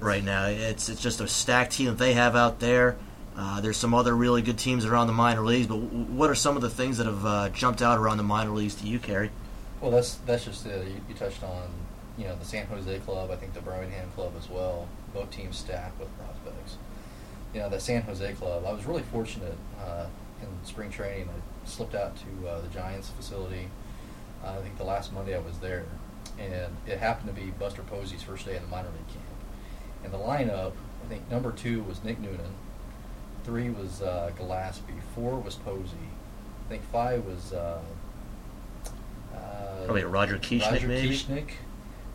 right 0.00 0.22
now. 0.22 0.46
It's 0.46 0.88
it's 0.88 1.00
just 1.00 1.20
a 1.20 1.28
stacked 1.28 1.72
team 1.72 1.86
that 1.86 1.98
they 1.98 2.14
have 2.14 2.36
out 2.36 2.60
there. 2.60 2.96
Uh, 3.36 3.60
there's 3.60 3.76
some 3.76 3.94
other 3.94 4.16
really 4.16 4.42
good 4.42 4.58
teams 4.58 4.84
around 4.84 5.06
the 5.06 5.12
minor 5.12 5.42
leagues, 5.42 5.68
but 5.68 5.76
w- 5.76 6.04
what 6.06 6.28
are 6.28 6.34
some 6.34 6.56
of 6.56 6.62
the 6.62 6.70
things 6.70 6.98
that 6.98 7.06
have 7.06 7.24
uh, 7.24 7.48
jumped 7.50 7.80
out 7.80 7.96
around 7.96 8.16
the 8.16 8.22
minor 8.24 8.50
leagues 8.50 8.74
to 8.74 8.86
you, 8.86 8.98
Kary? 8.98 9.30
Well, 9.80 9.92
that's 9.92 10.16
that's 10.26 10.44
just. 10.44 10.66
You, 10.66 11.00
you, 11.08 11.14
touched 11.14 11.44
on 11.44 11.70
you 12.16 12.24
know 12.24 12.34
the 12.36 12.44
San 12.44 12.66
Jose 12.66 12.98
club. 13.00 13.30
I 13.30 13.36
think 13.36 13.54
the 13.54 13.60
Birmingham 13.60 14.10
club 14.16 14.32
as 14.36 14.48
well. 14.50 14.88
Both 15.14 15.30
teams 15.30 15.56
stacked 15.56 16.00
with 16.00 16.08
prospects. 16.18 16.78
You 17.54 17.60
know 17.60 17.68
the 17.68 17.80
San 17.80 18.02
Jose 18.02 18.32
club. 18.34 18.64
I 18.66 18.72
was 18.72 18.84
really 18.86 19.02
fortunate 19.02 19.56
uh, 19.80 20.06
in 20.42 20.48
spring 20.64 20.90
training. 20.90 21.28
I 21.28 21.68
slipped 21.68 21.94
out 21.94 22.14
to 22.16 22.48
uh, 22.48 22.60
the 22.60 22.68
Giants 22.68 23.10
facility. 23.10 23.68
I 24.44 24.56
think 24.56 24.78
the 24.78 24.84
last 24.84 25.12
Monday 25.12 25.36
I 25.36 25.40
was 25.40 25.58
there, 25.58 25.84
and 26.38 26.76
it 26.86 26.98
happened 26.98 27.34
to 27.34 27.40
be 27.40 27.50
Buster 27.50 27.82
Posey's 27.82 28.22
first 28.22 28.46
day 28.46 28.56
in 28.56 28.62
the 28.62 28.68
minor 28.68 28.88
league 28.88 29.08
camp. 29.08 29.24
And 30.04 30.12
the 30.12 30.18
lineup, 30.18 30.72
I 31.04 31.08
think 31.08 31.30
number 31.30 31.52
two 31.52 31.82
was 31.82 32.02
Nick 32.04 32.20
Noonan, 32.20 32.54
three 33.44 33.70
was 33.70 34.02
uh, 34.02 34.30
Gillaspie, 34.38 35.00
four 35.14 35.38
was 35.38 35.56
Posey, 35.56 35.96
I 36.66 36.68
think 36.68 36.84
five 36.84 37.24
was 37.24 37.52
uh, 37.52 37.80
uh, 39.34 39.84
probably 39.84 40.04
Roger 40.04 40.38
Kieschnick, 40.38 40.72
Roger 40.72 40.88
maybe. 40.88 41.10
Kieschnick. 41.10 41.50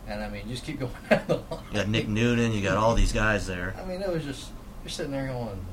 And 0.06 0.22
I 0.22 0.28
mean, 0.28 0.48
just 0.48 0.64
keep 0.64 0.80
going 0.80 0.92
down 1.08 1.22
the 1.26 1.36
line. 1.36 1.64
You 1.70 1.78
got 1.78 1.88
Nick 1.88 2.08
Noonan, 2.08 2.52
you 2.52 2.62
got 2.62 2.76
all 2.76 2.94
these 2.94 3.12
guys 3.12 3.46
there. 3.46 3.74
I 3.80 3.84
mean, 3.84 4.02
it 4.02 4.08
was 4.08 4.24
just 4.24 4.50
you're 4.82 4.90
sitting 4.90 5.12
there 5.12 5.26
going, 5.26 5.64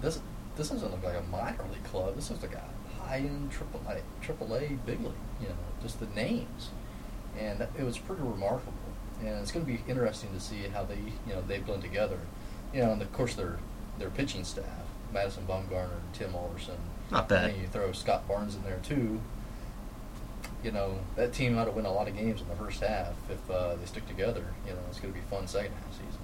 this 0.00 0.20
this 0.56 0.70
doesn't 0.70 0.90
look 0.90 1.02
like 1.02 1.16
a 1.16 1.22
minor 1.30 1.64
league 1.70 1.84
club. 1.84 2.14
This 2.16 2.30
looks 2.30 2.42
like 2.42 2.54
a 2.54 3.02
high 3.02 3.18
end 3.18 3.50
triple 3.50 3.82
A, 3.88 4.00
triple 4.22 4.54
A 4.54 4.68
big 4.86 5.00
league. 5.00 5.12
You 5.40 5.48
know, 5.48 5.54
just 5.82 6.00
the 6.00 6.06
names 6.14 6.70
and 7.38 7.60
it 7.78 7.82
was 7.84 7.98
pretty 7.98 8.22
remarkable. 8.22 8.72
And 9.20 9.28
it's 9.28 9.50
going 9.50 9.64
to 9.64 9.72
be 9.72 9.80
interesting 9.88 10.30
to 10.34 10.40
see 10.40 10.64
how 10.72 10.84
they, 10.84 10.96
you 10.96 11.32
know, 11.32 11.42
they 11.42 11.58
blend 11.58 11.82
together. 11.82 12.18
You 12.72 12.82
know, 12.82 12.92
and 12.92 13.02
of 13.02 13.12
course 13.12 13.34
their 13.34 13.58
their 13.98 14.10
pitching 14.10 14.44
staff, 14.44 14.84
Madison 15.12 15.46
Bumgarner 15.46 15.92
and 15.92 16.12
Tim 16.12 16.34
Alderson. 16.34 16.76
Not 17.10 17.28
bad. 17.28 17.50
And 17.50 17.60
you 17.62 17.68
throw 17.68 17.92
Scott 17.92 18.26
Barnes 18.28 18.54
in 18.54 18.62
there 18.62 18.80
too. 18.82 19.20
You 20.62 20.72
know, 20.72 20.98
that 21.14 21.32
team 21.32 21.54
might 21.54 21.66
have 21.66 21.74
win 21.74 21.86
a 21.86 21.92
lot 21.92 22.08
of 22.08 22.16
games 22.16 22.40
in 22.40 22.48
the 22.48 22.56
first 22.56 22.82
half 22.82 23.14
if 23.30 23.50
uh, 23.50 23.76
they 23.76 23.86
stick 23.86 24.06
together. 24.08 24.44
You 24.66 24.72
know, 24.72 24.80
it's 24.88 25.00
going 25.00 25.14
to 25.14 25.18
be 25.18 25.24
fun 25.26 25.46
second 25.46 25.72
half 25.72 25.92
season. 25.92 26.20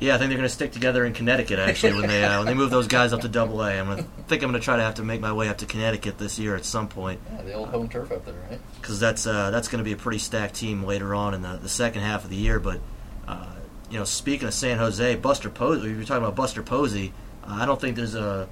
Yeah, 0.00 0.14
I 0.14 0.18
think 0.18 0.30
they're 0.30 0.38
going 0.38 0.48
to 0.48 0.54
stick 0.54 0.72
together 0.72 1.04
in 1.04 1.12
Connecticut 1.12 1.58
actually 1.58 1.92
when 1.92 2.08
they 2.08 2.24
uh, 2.24 2.38
when 2.38 2.46
they 2.46 2.54
move 2.54 2.70
those 2.70 2.86
guys 2.86 3.12
up 3.12 3.20
to 3.20 3.28
Double 3.28 3.62
A. 3.62 3.78
I'm 3.78 3.84
going 3.84 3.98
to 3.98 4.04
think 4.28 4.42
I'm 4.42 4.50
going 4.50 4.60
to 4.60 4.64
try 4.64 4.76
to 4.76 4.82
have 4.82 4.94
to 4.94 5.04
make 5.04 5.20
my 5.20 5.32
way 5.32 5.48
up 5.50 5.58
to 5.58 5.66
Connecticut 5.66 6.16
this 6.16 6.38
year 6.38 6.56
at 6.56 6.64
some 6.64 6.88
point. 6.88 7.20
Yeah, 7.34 7.42
the 7.42 7.52
old 7.52 7.68
home 7.68 7.88
turf 7.88 8.10
up 8.10 8.24
there, 8.24 8.34
right? 8.48 8.58
Because 8.80 8.98
that's 8.98 9.26
uh, 9.26 9.50
that's 9.50 9.68
going 9.68 9.78
to 9.78 9.84
be 9.84 9.92
a 9.92 9.96
pretty 9.96 10.18
stacked 10.18 10.54
team 10.54 10.84
later 10.84 11.14
on 11.14 11.34
in 11.34 11.42
the, 11.42 11.58
the 11.58 11.68
second 11.68 12.00
half 12.00 12.24
of 12.24 12.30
the 12.30 12.36
year. 12.36 12.58
But 12.58 12.80
uh, 13.28 13.54
you 13.90 13.98
know, 13.98 14.04
speaking 14.04 14.48
of 14.48 14.54
San 14.54 14.78
Jose, 14.78 15.16
Buster 15.16 15.50
Posey, 15.50 15.90
you're 15.90 16.04
talking 16.04 16.22
about 16.22 16.34
Buster 16.34 16.62
Posey. 16.62 17.12
Uh, 17.44 17.58
I 17.60 17.66
don't 17.66 17.80
think 17.80 17.96
there's 17.96 18.14
a, 18.14 18.48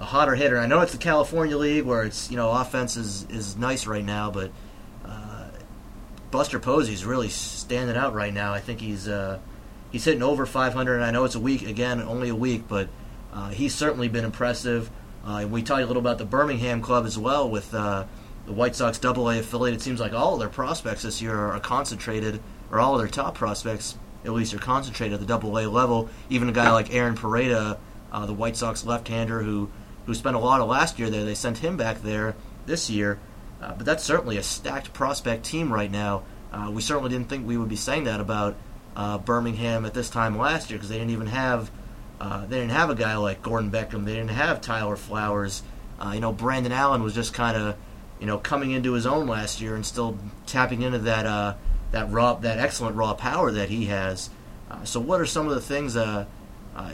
a 0.00 0.04
hotter 0.04 0.34
hitter. 0.34 0.58
I 0.58 0.66
know 0.66 0.80
it's 0.80 0.92
the 0.92 0.98
California 0.98 1.56
League 1.56 1.84
where 1.84 2.04
it's 2.04 2.30
you 2.30 2.36
know 2.36 2.50
offense 2.50 2.98
is, 2.98 3.26
is 3.30 3.56
nice 3.56 3.86
right 3.86 4.04
now, 4.04 4.30
but 4.30 4.50
uh, 5.06 5.48
Buster 6.30 6.58
Posey's 6.58 7.06
really 7.06 7.30
standing 7.30 7.96
out 7.96 8.12
right 8.12 8.34
now. 8.34 8.52
I 8.52 8.60
think 8.60 8.80
he's 8.80 9.08
uh, 9.08 9.38
he's 9.90 10.04
hitting 10.04 10.22
over 10.22 10.46
500. 10.46 10.94
And 10.94 11.04
I 11.04 11.10
know 11.10 11.24
it's 11.24 11.34
a 11.34 11.40
week 11.40 11.62
again, 11.66 12.00
only 12.00 12.28
a 12.28 12.34
week, 12.34 12.64
but 12.68 12.88
uh, 13.32 13.50
he's 13.50 13.74
certainly 13.74 14.08
been 14.08 14.24
impressive. 14.24 14.90
Uh, 15.24 15.46
we 15.48 15.62
talked 15.62 15.82
a 15.82 15.86
little 15.86 16.00
about 16.00 16.18
the 16.18 16.24
Birmingham 16.24 16.80
club 16.80 17.04
as 17.04 17.18
well 17.18 17.48
with 17.48 17.74
uh, 17.74 18.04
the 18.46 18.52
White 18.52 18.74
Sox 18.74 18.98
Double 18.98 19.28
A 19.28 19.38
affiliate. 19.38 19.76
It 19.76 19.82
seems 19.82 20.00
like 20.00 20.12
all 20.12 20.34
of 20.34 20.40
their 20.40 20.48
prospects 20.48 21.02
this 21.02 21.20
year 21.20 21.36
are 21.36 21.60
concentrated, 21.60 22.40
or 22.70 22.80
all 22.80 22.94
of 22.94 23.00
their 23.00 23.08
top 23.08 23.34
prospects 23.34 23.96
at 24.24 24.32
least 24.32 24.52
are 24.54 24.58
concentrated 24.58 25.14
at 25.14 25.20
the 25.20 25.26
Double 25.26 25.58
A 25.58 25.66
level. 25.66 26.08
Even 26.28 26.48
a 26.48 26.52
guy 26.52 26.70
like 26.72 26.92
Aaron 26.94 27.14
Poreda, 27.16 27.78
uh, 28.12 28.26
the 28.26 28.34
White 28.34 28.56
Sox 28.56 28.84
left-hander 28.84 29.42
who 29.42 29.70
who 30.06 30.14
spent 30.14 30.34
a 30.34 30.38
lot 30.38 30.60
of 30.60 30.68
last 30.68 30.98
year 30.98 31.10
there, 31.10 31.24
they 31.24 31.34
sent 31.34 31.58
him 31.58 31.76
back 31.76 32.02
there 32.02 32.34
this 32.66 32.88
year. 32.90 33.18
Uh, 33.62 33.74
but 33.74 33.84
that's 33.84 34.02
certainly 34.02 34.38
a 34.38 34.42
stacked 34.42 34.92
prospect 34.94 35.44
team 35.44 35.72
right 35.72 35.90
now 35.90 36.22
Uh, 36.52 36.70
we 36.72 36.82
certainly 36.82 37.10
didn't 37.10 37.28
think 37.28 37.46
we 37.46 37.56
would 37.56 37.68
be 37.68 37.76
saying 37.76 38.04
that 38.04 38.18
about 38.20 38.56
uh, 38.96 39.18
Birmingham 39.18 39.84
at 39.84 39.94
this 39.94 40.10
time 40.10 40.36
last 40.36 40.70
year 40.70 40.78
because 40.78 40.88
they 40.88 40.98
didn't 40.98 41.10
even 41.10 41.28
have 41.28 41.70
uh, 42.20 42.44
they 42.46 42.58
didn't 42.58 42.72
have 42.72 42.90
a 42.90 42.94
guy 42.94 43.16
like 43.16 43.42
Gordon 43.42 43.70
Beckham. 43.70 44.04
They 44.04 44.14
didn't 44.14 44.30
have 44.30 44.60
Tyler 44.60 44.96
Flowers. 44.96 45.62
Uh, 45.98 46.12
you 46.14 46.20
know, 46.20 46.32
Brandon 46.32 46.72
Allen 46.72 47.02
was 47.02 47.14
just 47.14 47.32
kind 47.32 47.56
of 47.56 47.76
you 48.20 48.26
know 48.26 48.38
coming 48.38 48.72
into 48.72 48.92
his 48.92 49.06
own 49.06 49.26
last 49.26 49.60
year 49.60 49.74
and 49.74 49.84
still 49.84 50.18
tapping 50.46 50.82
into 50.82 50.98
that 50.98 51.26
uh, 51.26 51.54
that 51.92 52.10
raw 52.10 52.34
that 52.34 52.58
excellent 52.58 52.96
raw 52.96 53.14
power 53.14 53.50
that 53.52 53.70
he 53.70 53.86
has. 53.86 54.28
Uh, 54.70 54.84
so, 54.84 55.00
what 55.00 55.20
are 55.20 55.26
some 55.26 55.48
of 55.48 55.54
the 55.54 55.60
things? 55.60 55.96
Uh, 55.96 56.26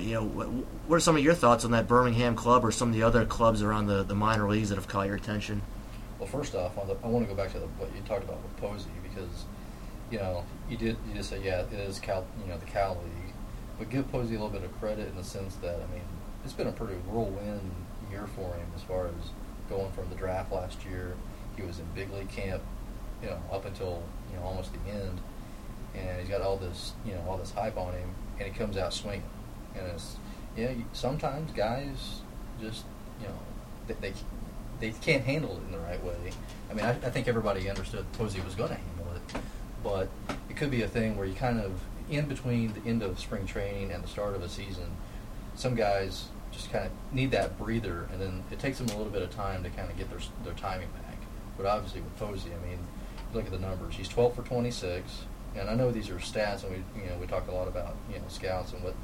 you 0.00 0.14
know, 0.14 0.24
what, 0.24 0.48
what, 0.48 0.96
are 0.96 1.00
some 1.00 1.16
of 1.16 1.22
your 1.22 1.34
thoughts 1.34 1.64
on 1.64 1.70
that 1.70 1.86
Birmingham 1.86 2.34
club 2.34 2.64
or 2.64 2.72
some 2.72 2.88
of 2.88 2.94
the 2.94 3.02
other 3.02 3.24
clubs 3.24 3.62
around 3.62 3.86
the, 3.86 4.02
the 4.02 4.14
minor 4.14 4.48
leagues 4.48 4.70
that 4.70 4.76
have 4.76 4.88
caught 4.88 5.06
your 5.06 5.14
attention? 5.14 5.62
Well, 6.18 6.26
first 6.26 6.54
off, 6.54 6.76
I 6.78 7.06
want 7.06 7.28
to 7.28 7.32
go 7.32 7.36
back 7.36 7.52
to 7.52 7.58
the, 7.58 7.66
what 7.66 7.94
you 7.94 8.00
talked 8.02 8.24
about 8.24 8.42
with 8.42 8.56
Posey 8.56 8.88
because 9.02 9.44
you 10.10 10.18
know 10.18 10.44
you 10.68 10.76
did 10.76 10.96
you 11.08 11.14
just 11.14 11.30
say 11.30 11.42
yeah 11.42 11.60
it 11.60 11.72
is 11.72 11.98
Cal 11.98 12.25
you 12.40 12.46
know 12.50 12.58
the 12.58 12.66
Cal 12.66 12.94
League, 12.94 13.34
but 13.78 13.90
give 13.90 14.10
Posey 14.10 14.34
a 14.34 14.38
little 14.38 14.50
bit 14.50 14.64
of 14.64 14.78
credit 14.78 15.08
in 15.08 15.16
the 15.16 15.25
sense 15.25 15.56
that 15.56 15.76
I 15.76 15.92
mean 15.92 16.04
it's 16.44 16.52
been 16.52 16.68
a 16.68 16.72
pretty 16.72 16.94
whirlwind 16.94 17.72
year 18.10 18.26
for 18.34 18.54
him 18.54 18.66
as 18.76 18.82
far 18.82 19.06
as 19.06 19.30
going 19.68 19.90
from 19.92 20.08
the 20.08 20.14
draft 20.14 20.52
last 20.52 20.84
year. 20.84 21.14
He 21.56 21.62
was 21.62 21.78
in 21.78 21.86
big 21.94 22.12
league 22.12 22.28
camp, 22.28 22.62
you 23.22 23.28
know, 23.28 23.40
up 23.50 23.64
until 23.64 24.02
you 24.30 24.36
know 24.36 24.44
almost 24.44 24.70
the 24.72 24.90
end, 24.90 25.20
and 25.94 26.20
he's 26.20 26.28
got 26.28 26.40
all 26.40 26.56
this 26.56 26.92
you 27.04 27.12
know 27.12 27.25
all 27.28 27.36
this 27.36 27.50
hype 27.50 27.76
on 27.76 27.92
him, 27.94 28.10
and 28.38 28.48
he 28.48 28.56
comes 28.56 28.76
out 28.76 28.92
swinging. 28.92 29.22
And 29.75 29.86
it's 29.88 30.16
yeah, 30.56 30.72
sometimes 30.92 31.52
guys 31.52 32.20
just 32.60 32.84
you 33.20 33.26
know 33.26 33.38
they, 33.88 33.94
they 33.94 34.12
they 34.78 34.90
can't 35.00 35.25
handle 35.25 35.56
it 35.56 35.62
in 35.66 35.72
the 35.72 35.78
right 35.78 36.02
way. 36.04 36.32
I 36.70 36.75
mean, 36.75 36.84
I, 36.84 36.90
I 36.90 37.10
think 37.10 37.28
everybody 37.28 37.68
understood 37.68 38.04
Posey 38.12 38.40
was 38.40 38.54
going 38.54 38.68
to 38.68 38.75
handle 38.75 39.05
but 39.86 40.08
it 40.50 40.56
could 40.56 40.70
be 40.70 40.82
a 40.82 40.88
thing 40.88 41.16
where 41.16 41.26
you 41.26 41.34
kind 41.34 41.60
of 41.60 41.80
in 42.10 42.26
between 42.26 42.72
the 42.72 42.90
end 42.90 43.04
of 43.04 43.20
spring 43.20 43.46
training 43.46 43.92
and 43.92 44.02
the 44.02 44.08
start 44.08 44.34
of 44.34 44.42
a 44.42 44.48
season, 44.48 44.90
some 45.54 45.76
guys 45.76 46.26
just 46.50 46.72
kind 46.72 46.86
of 46.86 46.92
need 47.12 47.30
that 47.30 47.56
breather, 47.56 48.08
and 48.12 48.20
then 48.20 48.42
it 48.50 48.58
takes 48.58 48.78
them 48.78 48.88
a 48.88 48.96
little 48.96 49.12
bit 49.12 49.22
of 49.22 49.30
time 49.30 49.62
to 49.62 49.70
kind 49.70 49.88
of 49.88 49.96
get 49.96 50.10
their 50.10 50.18
their 50.42 50.54
timing 50.54 50.88
back. 50.88 51.18
But 51.56 51.66
obviously 51.66 52.00
with 52.00 52.16
Posey, 52.18 52.50
I 52.50 52.66
mean, 52.68 52.78
look 53.32 53.44
at 53.44 53.52
the 53.52 53.60
numbers. 53.60 53.94
He's 53.94 54.08
12 54.08 54.34
for 54.34 54.42
26, 54.42 55.24
and 55.54 55.70
I 55.70 55.74
know 55.74 55.92
these 55.92 56.10
are 56.10 56.16
stats, 56.16 56.64
and 56.64 56.72
we 56.72 57.02
you 57.02 57.08
know 57.08 57.16
we 57.20 57.28
talk 57.28 57.46
a 57.46 57.52
lot 57.52 57.68
about 57.68 57.94
you 58.12 58.18
know 58.18 58.24
scouts 58.28 58.72
and 58.72 58.82
what 58.82 58.94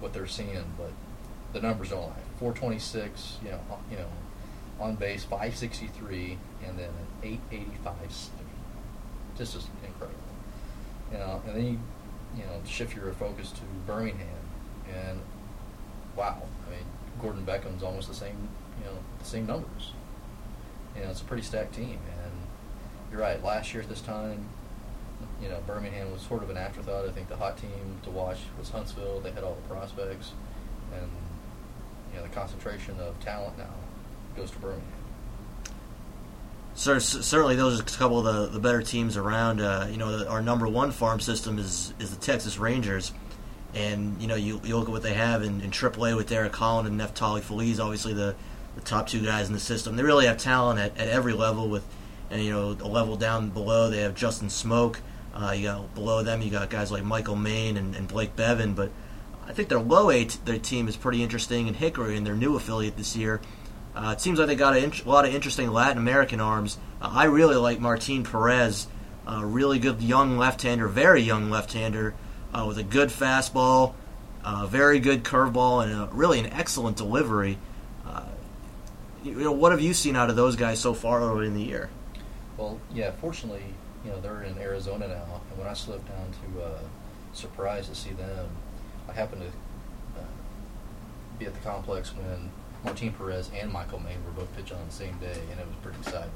what 0.00 0.12
they're 0.12 0.26
seeing, 0.26 0.64
but 0.76 0.92
the 1.54 1.62
numbers 1.62 1.90
don't 1.90 2.02
lie. 2.02 2.26
426, 2.40 3.38
you 3.42 3.50
know, 3.50 3.60
you 3.90 3.96
know, 3.96 4.08
on 4.78 4.96
base 4.96 5.24
563, 5.24 6.36
and 6.66 6.78
then 6.78 6.90
an 6.90 7.06
885 7.22 8.12
speed. 8.12 8.46
Just 9.38 9.56
is 9.56 9.66
incredible. 9.84 10.25
You 11.12 11.18
know, 11.18 11.42
and 11.46 11.56
then 11.56 11.64
you 11.64 11.80
you 12.36 12.42
know 12.42 12.60
shift 12.66 12.94
your 12.96 13.12
focus 13.12 13.52
to 13.52 13.60
Birmingham, 13.86 14.28
and 14.92 15.20
wow, 16.16 16.42
I 16.66 16.70
mean 16.70 16.84
Gordon 17.20 17.44
Beckham's 17.44 17.82
almost 17.82 18.08
the 18.08 18.14
same 18.14 18.48
you 18.78 18.86
know 18.86 18.98
the 19.18 19.24
same 19.24 19.46
numbers. 19.46 19.92
You 20.94 21.02
know, 21.02 21.10
it's 21.10 21.20
a 21.20 21.24
pretty 21.24 21.42
stacked 21.42 21.74
team, 21.74 21.98
and 22.22 22.32
you're 23.10 23.20
right. 23.20 23.42
Last 23.42 23.74
year 23.74 23.82
at 23.82 23.88
this 23.88 24.00
time, 24.00 24.46
you 25.42 25.48
know, 25.48 25.60
Birmingham 25.66 26.10
was 26.10 26.22
sort 26.22 26.42
of 26.42 26.50
an 26.50 26.56
afterthought. 26.56 27.06
I 27.06 27.12
think 27.12 27.28
the 27.28 27.36
hot 27.36 27.58
team 27.58 27.98
to 28.04 28.10
watch 28.10 28.38
was 28.58 28.70
Huntsville. 28.70 29.20
They 29.20 29.30
had 29.30 29.44
all 29.44 29.56
the 29.56 29.74
prospects, 29.74 30.32
and 30.94 31.10
you 32.12 32.18
know, 32.18 32.22
the 32.22 32.34
concentration 32.34 32.98
of 32.98 33.18
talent 33.20 33.58
now 33.58 33.74
goes 34.36 34.50
to 34.52 34.58
Birmingham. 34.58 35.05
Certainly, 36.76 37.56
those 37.56 37.80
are 37.80 37.82
a 37.82 37.86
couple 37.86 38.18
of 38.18 38.24
the, 38.26 38.46
the 38.52 38.60
better 38.60 38.82
teams 38.82 39.16
around. 39.16 39.62
Uh, 39.62 39.88
you 39.90 39.96
know, 39.96 40.26
our 40.28 40.42
number 40.42 40.68
one 40.68 40.90
farm 40.90 41.20
system 41.20 41.58
is 41.58 41.94
is 41.98 42.14
the 42.14 42.20
Texas 42.20 42.58
Rangers, 42.58 43.12
and 43.74 44.20
you 44.20 44.28
know, 44.28 44.34
you, 44.34 44.60
you 44.62 44.76
look 44.76 44.88
at 44.88 44.92
what 44.92 45.02
they 45.02 45.14
have 45.14 45.42
in, 45.42 45.62
in 45.62 45.70
AAA 45.70 46.14
with 46.16 46.28
Derek 46.28 46.54
Holland 46.54 46.86
and 46.86 47.00
Neftali 47.00 47.40
Feliz, 47.40 47.80
obviously 47.80 48.12
the, 48.12 48.34
the 48.74 48.82
top 48.82 49.06
two 49.06 49.24
guys 49.24 49.48
in 49.48 49.54
the 49.54 49.60
system. 49.60 49.96
They 49.96 50.02
really 50.02 50.26
have 50.26 50.36
talent 50.36 50.78
at, 50.78 50.96
at 50.98 51.08
every 51.08 51.32
level. 51.32 51.68
With 51.68 51.84
and 52.30 52.42
you 52.42 52.52
know, 52.52 52.76
a 52.80 52.88
level 52.88 53.16
down 53.16 53.50
below, 53.50 53.88
they 53.88 54.00
have 54.00 54.14
Justin 54.14 54.48
Smoak. 54.48 54.96
Uh, 55.34 55.52
you 55.56 55.64
got 55.64 55.94
below 55.94 56.22
them, 56.22 56.42
you 56.42 56.50
got 56.50 56.70
guys 56.70 56.90
like 56.90 57.04
Michael 57.04 57.36
Main 57.36 57.76
and, 57.76 57.94
and 57.94 58.08
Blake 58.08 58.36
Beavan, 58.36 58.74
but 58.74 58.90
I 59.46 59.52
think 59.52 59.68
their 59.68 59.78
low 59.78 60.10
A 60.10 60.24
t- 60.24 60.38
their 60.44 60.58
team 60.58 60.88
is 60.88 60.96
pretty 60.96 61.22
interesting. 61.22 61.68
And 61.68 61.76
Hickory 61.76 62.16
and 62.16 62.26
their 62.26 62.34
new 62.34 62.56
affiliate 62.56 62.96
this 62.96 63.16
year, 63.16 63.40
uh, 63.96 64.10
it 64.10 64.20
seems 64.20 64.38
like 64.38 64.48
they 64.48 64.56
got 64.56 64.76
a, 64.76 64.84
a, 64.84 65.08
lot 65.08 65.24
of 65.24 65.34
interesting 65.34 65.70
Latin 65.70 65.98
American 65.98 66.40
arms. 66.40 66.78
Uh, 67.00 67.10
I 67.12 67.24
really 67.24 67.56
like 67.56 67.80
Martin 67.80 68.24
Perez, 68.24 68.86
a 69.26 69.44
really 69.44 69.78
good 69.78 70.02
young 70.02 70.36
left-hander, 70.36 70.86
very 70.86 71.22
young 71.22 71.50
left-hander 71.50 72.14
uh, 72.52 72.64
with 72.68 72.78
a 72.78 72.82
good 72.82 73.08
fastball, 73.08 73.94
very 74.66 75.00
good 75.00 75.24
curveball, 75.24 75.84
and 75.84 75.92
a, 75.92 76.08
really 76.12 76.38
an 76.38 76.46
excellent 76.46 76.96
delivery. 76.96 77.58
Uh, 78.06 78.24
you 79.24 79.32
know, 79.32 79.52
what 79.52 79.72
have 79.72 79.80
you 79.80 79.94
seen 79.94 80.14
out 80.14 80.30
of 80.30 80.36
those 80.36 80.56
guys 80.56 80.78
so 80.78 80.94
far 80.94 81.20
early 81.20 81.46
in 81.46 81.54
the 81.54 81.62
year? 81.62 81.88
Well, 82.56 82.78
yeah, 82.92 83.10
fortunately, 83.20 83.64
you 84.04 84.10
know 84.10 84.20
they're 84.20 84.42
in 84.42 84.56
Arizona 84.58 85.08
now, 85.08 85.40
and 85.50 85.58
when 85.58 85.66
I 85.66 85.72
slipped 85.72 86.06
down 86.08 86.28
to 86.54 86.62
uh, 86.62 86.78
Surprise 87.36 87.86
to 87.88 87.94
see 87.94 88.12
them, 88.12 88.48
I 89.10 89.12
happened 89.12 89.42
to 89.42 90.18
uh, 90.18 90.24
be 91.38 91.44
at 91.44 91.52
the 91.52 91.60
complex 91.60 92.14
when 92.14 92.50
Martin 92.84 93.12
Perez 93.12 93.50
and 93.58 93.72
Michael 93.72 94.00
Main 94.00 94.24
were 94.24 94.32
both 94.32 94.54
pitching 94.56 94.76
on 94.76 94.86
the 94.86 94.92
same 94.92 95.16
day, 95.18 95.40
and 95.50 95.60
it 95.60 95.66
was 95.66 95.76
pretty 95.82 95.98
exciting. 95.98 96.30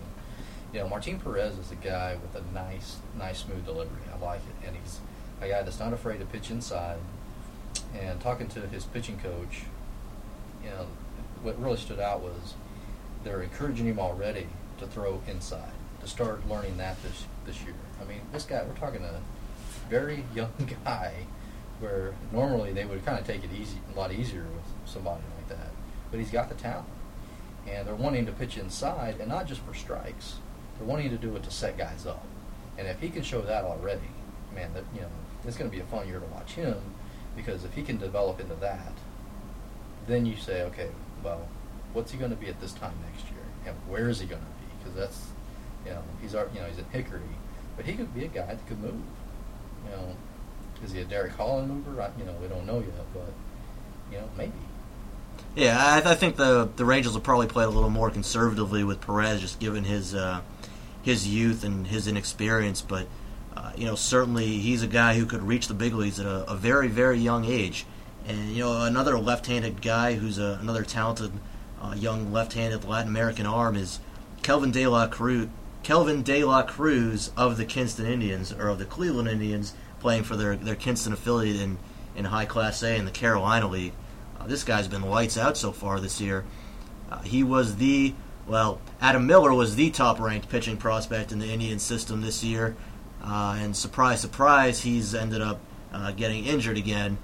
You 0.72 0.80
know, 0.80 0.88
Martin 0.88 1.18
Perez 1.18 1.58
is 1.58 1.70
a 1.72 1.76
guy 1.76 2.16
with 2.20 2.40
a 2.40 2.54
nice, 2.54 2.98
nice 3.18 3.38
smooth 3.40 3.64
delivery. 3.64 4.02
I 4.12 4.18
like 4.24 4.40
it, 4.40 4.66
and 4.66 4.76
he's 4.76 5.00
a 5.40 5.48
guy 5.48 5.62
that's 5.62 5.80
not 5.80 5.92
afraid 5.92 6.20
to 6.20 6.26
pitch 6.26 6.50
inside. 6.50 6.98
And 7.98 8.20
talking 8.20 8.48
to 8.48 8.60
his 8.68 8.84
pitching 8.84 9.18
coach, 9.18 9.62
you 10.62 10.70
know, 10.70 10.86
what 11.42 11.60
really 11.60 11.76
stood 11.76 12.00
out 12.00 12.20
was 12.20 12.54
they're 13.24 13.42
encouraging 13.42 13.86
him 13.86 13.98
already 13.98 14.46
to 14.78 14.86
throw 14.86 15.20
inside 15.28 15.72
to 16.00 16.06
start 16.06 16.46
learning 16.48 16.76
that 16.78 17.00
this 17.02 17.26
this 17.46 17.60
year. 17.62 17.74
I 18.00 18.04
mean, 18.04 18.20
this 18.32 18.44
guy, 18.44 18.62
we're 18.64 18.74
talking 18.74 19.04
a 19.04 19.20
very 19.88 20.24
young 20.34 20.52
guy, 20.84 21.12
where 21.80 22.14
normally 22.32 22.72
they 22.72 22.84
would 22.84 23.04
kind 23.04 23.18
of 23.18 23.26
take 23.26 23.44
it 23.44 23.50
easy, 23.58 23.78
a 23.94 23.98
lot 23.98 24.12
easier 24.12 24.42
with 24.42 24.90
somebody. 24.90 25.22
But 26.10 26.20
he's 26.20 26.30
got 26.30 26.48
the 26.48 26.54
talent, 26.54 26.88
and 27.68 27.86
they're 27.86 27.94
wanting 27.94 28.26
to 28.26 28.32
pitch 28.32 28.56
inside, 28.58 29.16
and 29.20 29.28
not 29.28 29.46
just 29.46 29.60
for 29.62 29.74
strikes. 29.74 30.36
They're 30.78 30.88
wanting 30.88 31.10
to 31.10 31.16
do 31.16 31.36
it 31.36 31.42
to 31.44 31.50
set 31.50 31.76
guys 31.76 32.06
up, 32.06 32.24
and 32.78 32.88
if 32.88 33.00
he 33.00 33.10
can 33.10 33.22
show 33.22 33.42
that 33.42 33.64
already, 33.64 34.08
man, 34.54 34.72
that 34.74 34.84
you 34.94 35.02
know, 35.02 35.08
it's 35.44 35.56
going 35.56 35.70
to 35.70 35.76
be 35.76 35.82
a 35.82 35.86
fun 35.86 36.08
year 36.08 36.18
to 36.18 36.26
watch 36.26 36.52
him, 36.52 36.78
because 37.36 37.64
if 37.64 37.74
he 37.74 37.82
can 37.82 37.98
develop 37.98 38.40
into 38.40 38.54
that, 38.56 38.92
then 40.06 40.26
you 40.26 40.36
say, 40.36 40.62
okay, 40.62 40.90
well, 41.22 41.46
what's 41.92 42.10
he 42.10 42.18
going 42.18 42.30
to 42.30 42.36
be 42.36 42.48
at 42.48 42.60
this 42.60 42.72
time 42.72 42.94
next 43.12 43.30
year, 43.30 43.44
and 43.66 43.76
where 43.88 44.08
is 44.08 44.20
he 44.20 44.26
going 44.26 44.42
to 44.42 44.46
be? 44.46 44.72
Because 44.78 44.96
that's 44.96 45.26
you 45.84 45.92
know, 45.92 46.02
he's 46.20 46.32
you 46.32 46.60
know 46.60 46.66
he's 46.66 46.78
in 46.78 46.84
Hickory, 46.90 47.20
but 47.76 47.84
he 47.84 47.94
could 47.94 48.14
be 48.14 48.24
a 48.24 48.28
guy 48.28 48.46
that 48.46 48.66
could 48.66 48.80
move. 48.80 49.00
You 49.84 49.90
know, 49.90 50.16
is 50.84 50.92
he 50.92 51.00
a 51.00 51.04
Derek 51.04 51.32
Holland 51.32 51.68
mover? 51.68 52.00
I, 52.00 52.10
you 52.18 52.24
know, 52.24 52.34
we 52.40 52.48
don't 52.48 52.66
know 52.66 52.80
yet, 52.80 53.06
but 53.14 53.32
you 54.10 54.18
know, 54.18 54.28
maybe. 54.36 54.52
Yeah, 55.56 55.76
I, 55.78 56.12
I, 56.12 56.14
think 56.14 56.36
the 56.36 56.68
the 56.76 56.84
Rangers 56.84 57.14
will 57.14 57.20
probably 57.20 57.48
play 57.48 57.64
a 57.64 57.70
little 57.70 57.90
more 57.90 58.10
conservatively 58.10 58.84
with 58.84 59.00
Perez, 59.00 59.40
just 59.40 59.58
given 59.58 59.82
his 59.82 60.14
uh, 60.14 60.42
his 61.02 61.26
youth 61.26 61.64
and 61.64 61.88
his 61.88 62.06
inexperience. 62.06 62.80
But 62.82 63.08
uh, 63.56 63.72
you 63.76 63.84
know, 63.84 63.96
certainly 63.96 64.58
he's 64.58 64.82
a 64.82 64.86
guy 64.86 65.14
who 65.14 65.26
could 65.26 65.42
reach 65.42 65.66
the 65.66 65.74
big 65.74 65.92
leagues 65.92 66.20
at 66.20 66.26
a, 66.26 66.48
a 66.50 66.54
very 66.54 66.86
very 66.86 67.18
young 67.18 67.44
age. 67.44 67.84
And 68.28 68.52
you 68.52 68.60
know, 68.60 68.82
another 68.84 69.18
left-handed 69.18 69.82
guy 69.82 70.14
who's 70.14 70.38
a, 70.38 70.58
another 70.60 70.84
talented 70.84 71.32
uh, 71.82 71.94
young 71.96 72.32
left-handed 72.32 72.84
Latin 72.84 73.08
American 73.08 73.46
arm 73.46 73.74
is 73.74 73.98
Kelvin 74.42 74.70
De 74.70 74.86
La 74.86 75.08
Cruz. 75.08 75.48
Kelvin 75.82 76.22
De 76.22 76.44
La 76.44 76.62
Cruz 76.62 77.32
of 77.36 77.56
the 77.56 77.64
Kinston 77.64 78.06
Indians, 78.06 78.52
or 78.52 78.68
of 78.68 78.78
the 78.78 78.84
Cleveland 78.84 79.28
Indians, 79.28 79.72
playing 79.98 80.24
for 80.24 80.36
their, 80.36 80.54
their 80.54 80.76
Kinston 80.76 81.12
affiliate 81.12 81.56
in, 81.56 81.78
in 82.14 82.26
High 82.26 82.44
Class 82.44 82.82
A 82.82 82.94
in 82.96 83.06
the 83.06 83.10
Carolina 83.10 83.66
League. 83.66 83.94
Uh, 84.40 84.46
this 84.46 84.64
guy's 84.64 84.88
been 84.88 85.02
lights 85.02 85.36
out 85.36 85.56
so 85.56 85.70
far 85.70 86.00
this 86.00 86.20
year. 86.20 86.44
Uh, 87.10 87.20
he 87.20 87.42
was 87.42 87.76
the, 87.76 88.14
well, 88.46 88.80
Adam 89.00 89.26
Miller 89.26 89.52
was 89.52 89.76
the 89.76 89.90
top 89.90 90.18
ranked 90.18 90.48
pitching 90.48 90.76
prospect 90.76 91.30
in 91.32 91.38
the 91.38 91.48
Indian 91.48 91.78
system 91.78 92.22
this 92.22 92.42
year. 92.42 92.74
Uh, 93.22 93.58
and 93.60 93.76
surprise, 93.76 94.20
surprise, 94.20 94.80
he's 94.80 95.14
ended 95.14 95.42
up 95.42 95.60
uh, 95.92 96.10
getting 96.12 96.46
injured 96.46 96.78
again. 96.78 97.18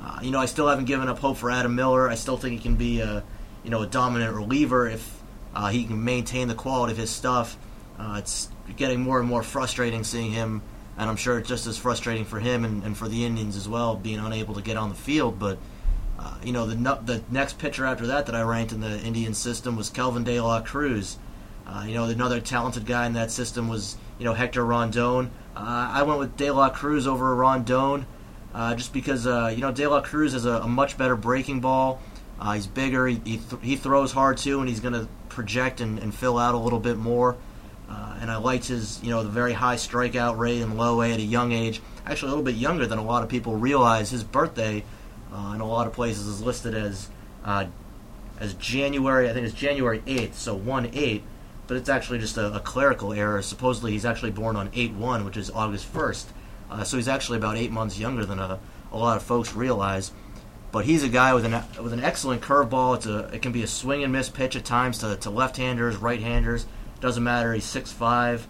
Uh, 0.00 0.20
you 0.22 0.30
know, 0.30 0.38
I 0.38 0.46
still 0.46 0.68
haven't 0.68 0.86
given 0.86 1.08
up 1.08 1.18
hope 1.18 1.36
for 1.36 1.50
Adam 1.50 1.74
Miller. 1.74 2.08
I 2.08 2.14
still 2.14 2.36
think 2.36 2.54
he 2.54 2.58
can 2.60 2.76
be 2.76 3.00
a, 3.00 3.22
you 3.62 3.70
know, 3.70 3.82
a 3.82 3.86
dominant 3.86 4.34
reliever 4.34 4.88
if 4.88 5.22
uh, 5.54 5.68
he 5.68 5.84
can 5.84 6.02
maintain 6.02 6.48
the 6.48 6.54
quality 6.54 6.92
of 6.92 6.98
his 6.98 7.10
stuff. 7.10 7.58
It's 8.16 8.48
getting 8.76 9.00
more 9.00 9.20
and 9.20 9.28
more 9.28 9.44
frustrating 9.44 10.02
seeing 10.02 10.32
him, 10.32 10.62
and 10.98 11.08
I'm 11.08 11.14
sure 11.14 11.38
it's 11.38 11.48
just 11.48 11.68
as 11.68 11.78
frustrating 11.78 12.24
for 12.24 12.40
him 12.40 12.64
and, 12.64 12.82
and 12.82 12.96
for 12.96 13.06
the 13.06 13.24
Indians 13.24 13.56
as 13.56 13.68
well, 13.68 13.94
being 13.94 14.18
unable 14.18 14.54
to 14.54 14.62
get 14.62 14.76
on 14.76 14.88
the 14.88 14.96
field. 14.96 15.38
But 15.38 15.58
uh, 16.22 16.34
you 16.44 16.52
know, 16.52 16.66
the 16.66 16.76
the 17.04 17.22
next 17.30 17.58
pitcher 17.58 17.84
after 17.84 18.06
that 18.06 18.26
that 18.26 18.34
I 18.34 18.42
ranked 18.42 18.72
in 18.72 18.80
the 18.80 19.00
Indian 19.00 19.34
system 19.34 19.76
was 19.76 19.90
Kelvin 19.90 20.22
De 20.22 20.40
La 20.40 20.60
Cruz. 20.60 21.18
Uh, 21.66 21.84
you 21.86 21.94
know, 21.94 22.04
another 22.04 22.40
talented 22.40 22.86
guy 22.86 23.06
in 23.06 23.14
that 23.14 23.30
system 23.30 23.68
was 23.68 23.96
you 24.18 24.24
know 24.24 24.34
Hector 24.34 24.64
Rondon. 24.64 25.30
Uh, 25.56 25.90
I 25.92 26.02
went 26.04 26.20
with 26.20 26.36
De 26.36 26.50
La 26.50 26.70
Cruz 26.70 27.06
over 27.06 27.34
Rondon, 27.34 28.06
uh, 28.54 28.74
just 28.74 28.92
because 28.92 29.26
uh, 29.26 29.52
you 29.52 29.62
know 29.62 29.72
De 29.72 29.86
La 29.88 30.00
Cruz 30.00 30.32
has 30.32 30.44
a, 30.44 30.60
a 30.60 30.68
much 30.68 30.96
better 30.96 31.16
breaking 31.16 31.60
ball. 31.60 32.00
Uh, 32.38 32.52
he's 32.52 32.68
bigger. 32.68 33.08
He 33.08 33.20
he, 33.24 33.36
th- 33.38 33.62
he, 33.62 33.76
throws 33.76 34.12
hard 34.12 34.38
too, 34.38 34.60
and 34.60 34.68
he's 34.68 34.80
going 34.80 34.94
to 34.94 35.08
project 35.28 35.80
and, 35.80 35.98
and, 35.98 36.14
fill 36.14 36.38
out 36.38 36.54
a 36.54 36.58
little 36.58 36.80
bit 36.80 36.96
more. 36.96 37.36
And 38.20 38.30
I 38.30 38.36
liked 38.36 38.66
his 38.66 39.02
you 39.02 39.10
know 39.10 39.24
the 39.24 39.28
very 39.28 39.52
high 39.52 39.74
strikeout 39.74 40.38
rate 40.38 40.60
and 40.62 40.78
low 40.78 41.02
A 41.02 41.10
at 41.10 41.18
a 41.18 41.22
young 41.22 41.50
age. 41.50 41.82
Actually, 42.06 42.28
a 42.28 42.30
little 42.30 42.44
bit 42.44 42.54
younger 42.54 42.86
than 42.86 42.98
a 42.98 43.04
lot 43.04 43.24
of 43.24 43.28
people 43.28 43.56
realize. 43.56 44.10
His 44.10 44.22
birthday 44.22 44.84
uh, 45.32 45.52
in 45.54 45.60
a 45.60 45.66
lot 45.66 45.86
of 45.86 45.92
places 45.92 46.26
is 46.26 46.42
listed 46.42 46.74
as 46.74 47.08
as 47.44 48.54
January. 48.54 49.28
I 49.28 49.32
think 49.32 49.46
it's 49.46 49.54
January 49.54 50.02
eighth, 50.06 50.38
so 50.38 50.54
one 50.54 50.90
eight 50.92 51.22
but 51.72 51.76
it's 51.76 51.88
actually 51.88 52.18
just 52.18 52.36
a, 52.36 52.54
a 52.54 52.60
clerical 52.60 53.14
error. 53.14 53.40
Supposedly, 53.40 53.92
he's 53.92 54.04
actually 54.04 54.30
born 54.30 54.56
on 54.56 54.68
8 54.74 54.92
1, 54.92 55.24
which 55.24 55.38
is 55.38 55.50
August 55.50 55.90
1st. 55.90 56.24
Uh, 56.70 56.84
so 56.84 56.98
he's 56.98 57.08
actually 57.08 57.38
about 57.38 57.56
eight 57.56 57.70
months 57.70 57.98
younger 57.98 58.26
than 58.26 58.38
a, 58.38 58.58
a 58.92 58.98
lot 58.98 59.16
of 59.16 59.22
folks 59.22 59.54
realize. 59.54 60.12
But 60.70 60.84
he's 60.84 61.02
a 61.02 61.08
guy 61.08 61.32
with 61.32 61.46
an 61.46 61.62
with 61.82 61.94
an 61.94 62.04
excellent 62.04 62.42
curveball. 62.42 62.96
It's 62.96 63.06
a 63.06 63.20
it 63.34 63.40
can 63.40 63.52
be 63.52 63.62
a 63.62 63.66
swing 63.66 64.02
and 64.02 64.12
miss 64.12 64.28
pitch 64.28 64.54
at 64.54 64.66
times 64.66 64.98
to, 64.98 65.16
to 65.16 65.30
left-handers, 65.30 65.96
right-handers. 65.96 66.66
Doesn't 67.00 67.22
matter. 67.22 67.52
He's 67.52 67.64
6'5". 67.64 68.42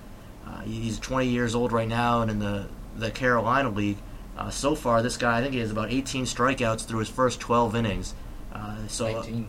Uh, 0.44 0.60
he's 0.62 0.98
20 0.98 1.28
years 1.28 1.54
old 1.54 1.70
right 1.72 1.88
now, 1.88 2.22
and 2.22 2.30
in 2.30 2.38
the 2.40 2.66
the 2.96 3.12
Carolina 3.12 3.70
League, 3.70 3.98
uh, 4.36 4.50
so 4.50 4.74
far 4.74 5.02
this 5.02 5.16
guy 5.16 5.38
I 5.38 5.42
think 5.42 5.54
he 5.54 5.60
has 5.60 5.70
about 5.70 5.90
18 5.90 6.24
strikeouts 6.24 6.86
through 6.86 7.00
his 7.00 7.08
first 7.08 7.40
12 7.40 7.76
innings. 7.76 8.14
Uh, 8.52 8.76
so 8.88 9.12
19. 9.12 9.48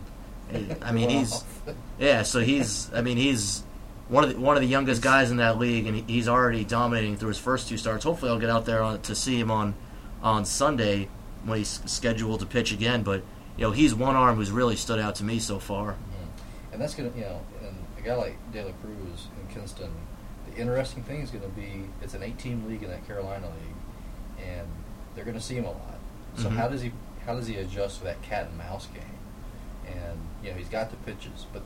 I 0.82 0.92
mean, 0.92 1.10
he's 1.10 1.42
yeah. 1.98 2.22
So 2.22 2.40
he's 2.40 2.92
I 2.92 3.02
mean 3.02 3.16
he's 3.16 3.62
one 4.08 4.24
of 4.24 4.30
the 4.30 4.38
one 4.38 4.56
of 4.56 4.62
the 4.62 4.68
youngest 4.68 5.02
guys 5.02 5.30
in 5.30 5.38
that 5.38 5.58
league, 5.58 5.86
and 5.86 6.08
he's 6.08 6.28
already 6.28 6.64
dominating 6.64 7.16
through 7.16 7.28
his 7.28 7.38
first 7.38 7.68
two 7.68 7.76
starts. 7.76 8.04
Hopefully, 8.04 8.30
I'll 8.30 8.38
get 8.38 8.50
out 8.50 8.66
there 8.66 8.82
on, 8.82 9.00
to 9.02 9.14
see 9.14 9.38
him 9.38 9.50
on 9.50 9.74
on 10.22 10.44
Sunday 10.44 11.08
when 11.44 11.58
he's 11.58 11.80
scheduled 11.86 12.40
to 12.40 12.46
pitch 12.46 12.72
again. 12.72 13.02
But 13.02 13.22
you 13.56 13.64
know, 13.64 13.72
he's 13.72 13.94
one 13.94 14.16
arm 14.16 14.36
who's 14.36 14.50
really 14.50 14.76
stood 14.76 15.00
out 15.00 15.16
to 15.16 15.24
me 15.24 15.38
so 15.38 15.58
far. 15.58 15.92
Mm-hmm. 15.92 16.72
And 16.72 16.82
that's 16.82 16.94
gonna 16.94 17.10
you 17.16 17.22
know, 17.22 17.40
and 17.66 17.76
a 17.98 18.02
guy 18.02 18.14
like 18.14 18.36
De 18.52 18.62
La 18.62 18.72
Cruz 18.72 19.28
in 19.40 19.54
Kinston. 19.54 19.90
The 20.50 20.60
interesting 20.60 21.02
thing 21.02 21.20
is 21.20 21.30
going 21.30 21.42
to 21.42 21.50
be 21.50 21.84
it's 22.02 22.14
an 22.14 22.22
18 22.22 22.68
league 22.68 22.82
in 22.82 22.90
that 22.90 23.06
Carolina 23.06 23.46
league, 23.46 23.76
and 24.44 24.68
they're 25.14 25.24
going 25.24 25.36
to 25.36 25.42
see 25.42 25.54
him 25.54 25.64
a 25.64 25.70
lot. 25.70 25.98
So 26.36 26.44
mm-hmm. 26.44 26.56
how 26.56 26.68
does 26.68 26.82
he 26.82 26.92
how 27.26 27.34
does 27.34 27.46
he 27.46 27.56
adjust 27.56 27.98
to 27.98 28.04
that 28.04 28.20
cat 28.22 28.48
and 28.48 28.58
mouse 28.58 28.86
game? 28.86 29.14
and 29.86 30.18
you 30.42 30.50
know 30.50 30.56
he's 30.56 30.68
got 30.68 30.90
the 30.90 30.96
pitches, 30.96 31.46
but 31.52 31.62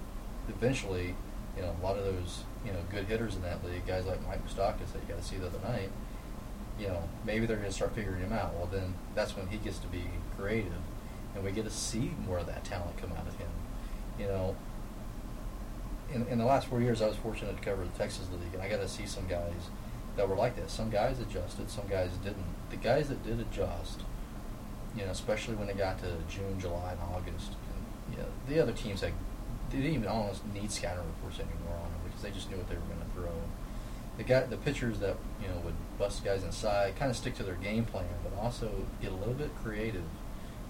eventually, 0.49 1.15
you 1.57 1.63
know, 1.63 1.75
a 1.81 1.85
lot 1.85 1.97
of 1.97 2.05
those 2.05 2.45
you 2.65 2.73
know 2.73 2.79
good 2.91 3.05
hitters 3.05 3.37
in 3.37 3.43
that 3.43 3.65
league, 3.65 3.87
guys 3.87 4.07
like 4.07 4.25
Mike 4.27 4.47
Moustakas 4.47 4.93
that 4.93 5.03
you 5.03 5.09
got 5.09 5.19
to 5.19 5.25
see 5.25 5.37
the 5.37 5.47
other 5.47 5.61
night, 5.69 5.91
you 6.79 6.89
know, 6.89 7.03
maybe 7.25 7.47
they're 7.47 7.57
going 7.57 7.69
to 7.69 7.75
start 7.75 7.95
figuring 7.95 8.21
him 8.21 8.33
out. 8.33 8.55
Well, 8.55 8.69
then 8.71 8.95
that's 9.15 9.37
when 9.37 9.49
he 9.49 9.59
gets 9.59 9.79
to 9.79 9.87
be 9.89 10.05
creative, 10.37 10.73
and 11.35 11.45
we 11.45 11.53
get 11.53 11.65
to 11.65 11.71
see 11.71 12.15
more 12.27 12.39
of 12.39 12.47
that 12.47 12.65
talent 12.65 12.97
come 12.99 13.13
out 13.13 13.27
of 13.27 13.37
him. 13.37 13.51
You 14.19 14.27
know, 14.27 14.57
in, 16.13 16.27
in 16.27 16.39
the 16.39 16.45
last 16.45 16.67
four 16.67 16.81
years, 16.81 17.03
I 17.03 17.09
was 17.09 17.17
fortunate 17.17 17.57
to 17.57 17.63
cover 17.63 17.85
the 17.85 17.99
Texas 17.99 18.27
League, 18.33 18.55
and 18.55 18.63
I 18.63 18.69
got 18.69 18.81
to 18.81 18.89
see 18.89 19.07
some 19.07 19.27
guys 19.27 19.71
that 20.19 20.29
were 20.29 20.37
like 20.37 20.57
that. 20.57 20.69
Some 20.69 20.91
guys 20.91 21.21
adjusted, 21.21 21.71
some 21.71 21.87
guys 21.89 22.11
didn't. 22.23 22.45
The 22.71 22.77
guys 22.77 23.09
that 23.09 23.25
did 23.25 23.41
adjust, 23.41 24.03
you 24.95 25.05
know, 25.05 25.11
especially 25.11 25.55
when 25.55 25.69
they 25.69 25.75
got 25.75 25.99
to 26.01 26.17
June, 26.29 26.61
July, 26.61 26.93
and 26.93 27.01
August, 27.01 27.53
yeah, 28.17 28.25
the 28.49 28.61
other 28.61 28.73
teams 28.73 29.03
like 29.03 29.15
they 29.71 29.79
didn't 29.79 29.95
even 29.95 30.09
almost 30.09 30.43
need 30.53 30.71
scouting 30.73 31.05
reports 31.05 31.39
anymore 31.39 31.77
on 31.77 31.91
them 31.93 32.01
because 32.05 32.23
they 32.23 32.31
just 32.31 32.51
knew 32.51 32.57
what 32.57 32.69
they 32.69 32.75
were 32.75 32.81
going 32.83 33.01
to 33.01 33.15
throw. 33.15 33.33
The 34.17 34.25
guy, 34.25 34.41
the 34.47 34.57
pitchers 34.57 34.99
that 34.99 35.17
you 35.41 35.49
know 35.49 35.61
would 35.65 35.75
bust 35.99 36.25
guys 36.25 36.43
inside, 36.43 36.97
kind 36.97 37.11
of 37.11 37.17
stick 37.17 37.37
to 37.37 37.45
their 37.45 37.55
game 37.55 37.85
plan, 37.85 38.07
but 38.25 38.37
also 38.43 38.71
get 39.01 39.13
a 39.13 39.15
little 39.15 39.35
bit 39.35 39.51
creative. 39.63 40.05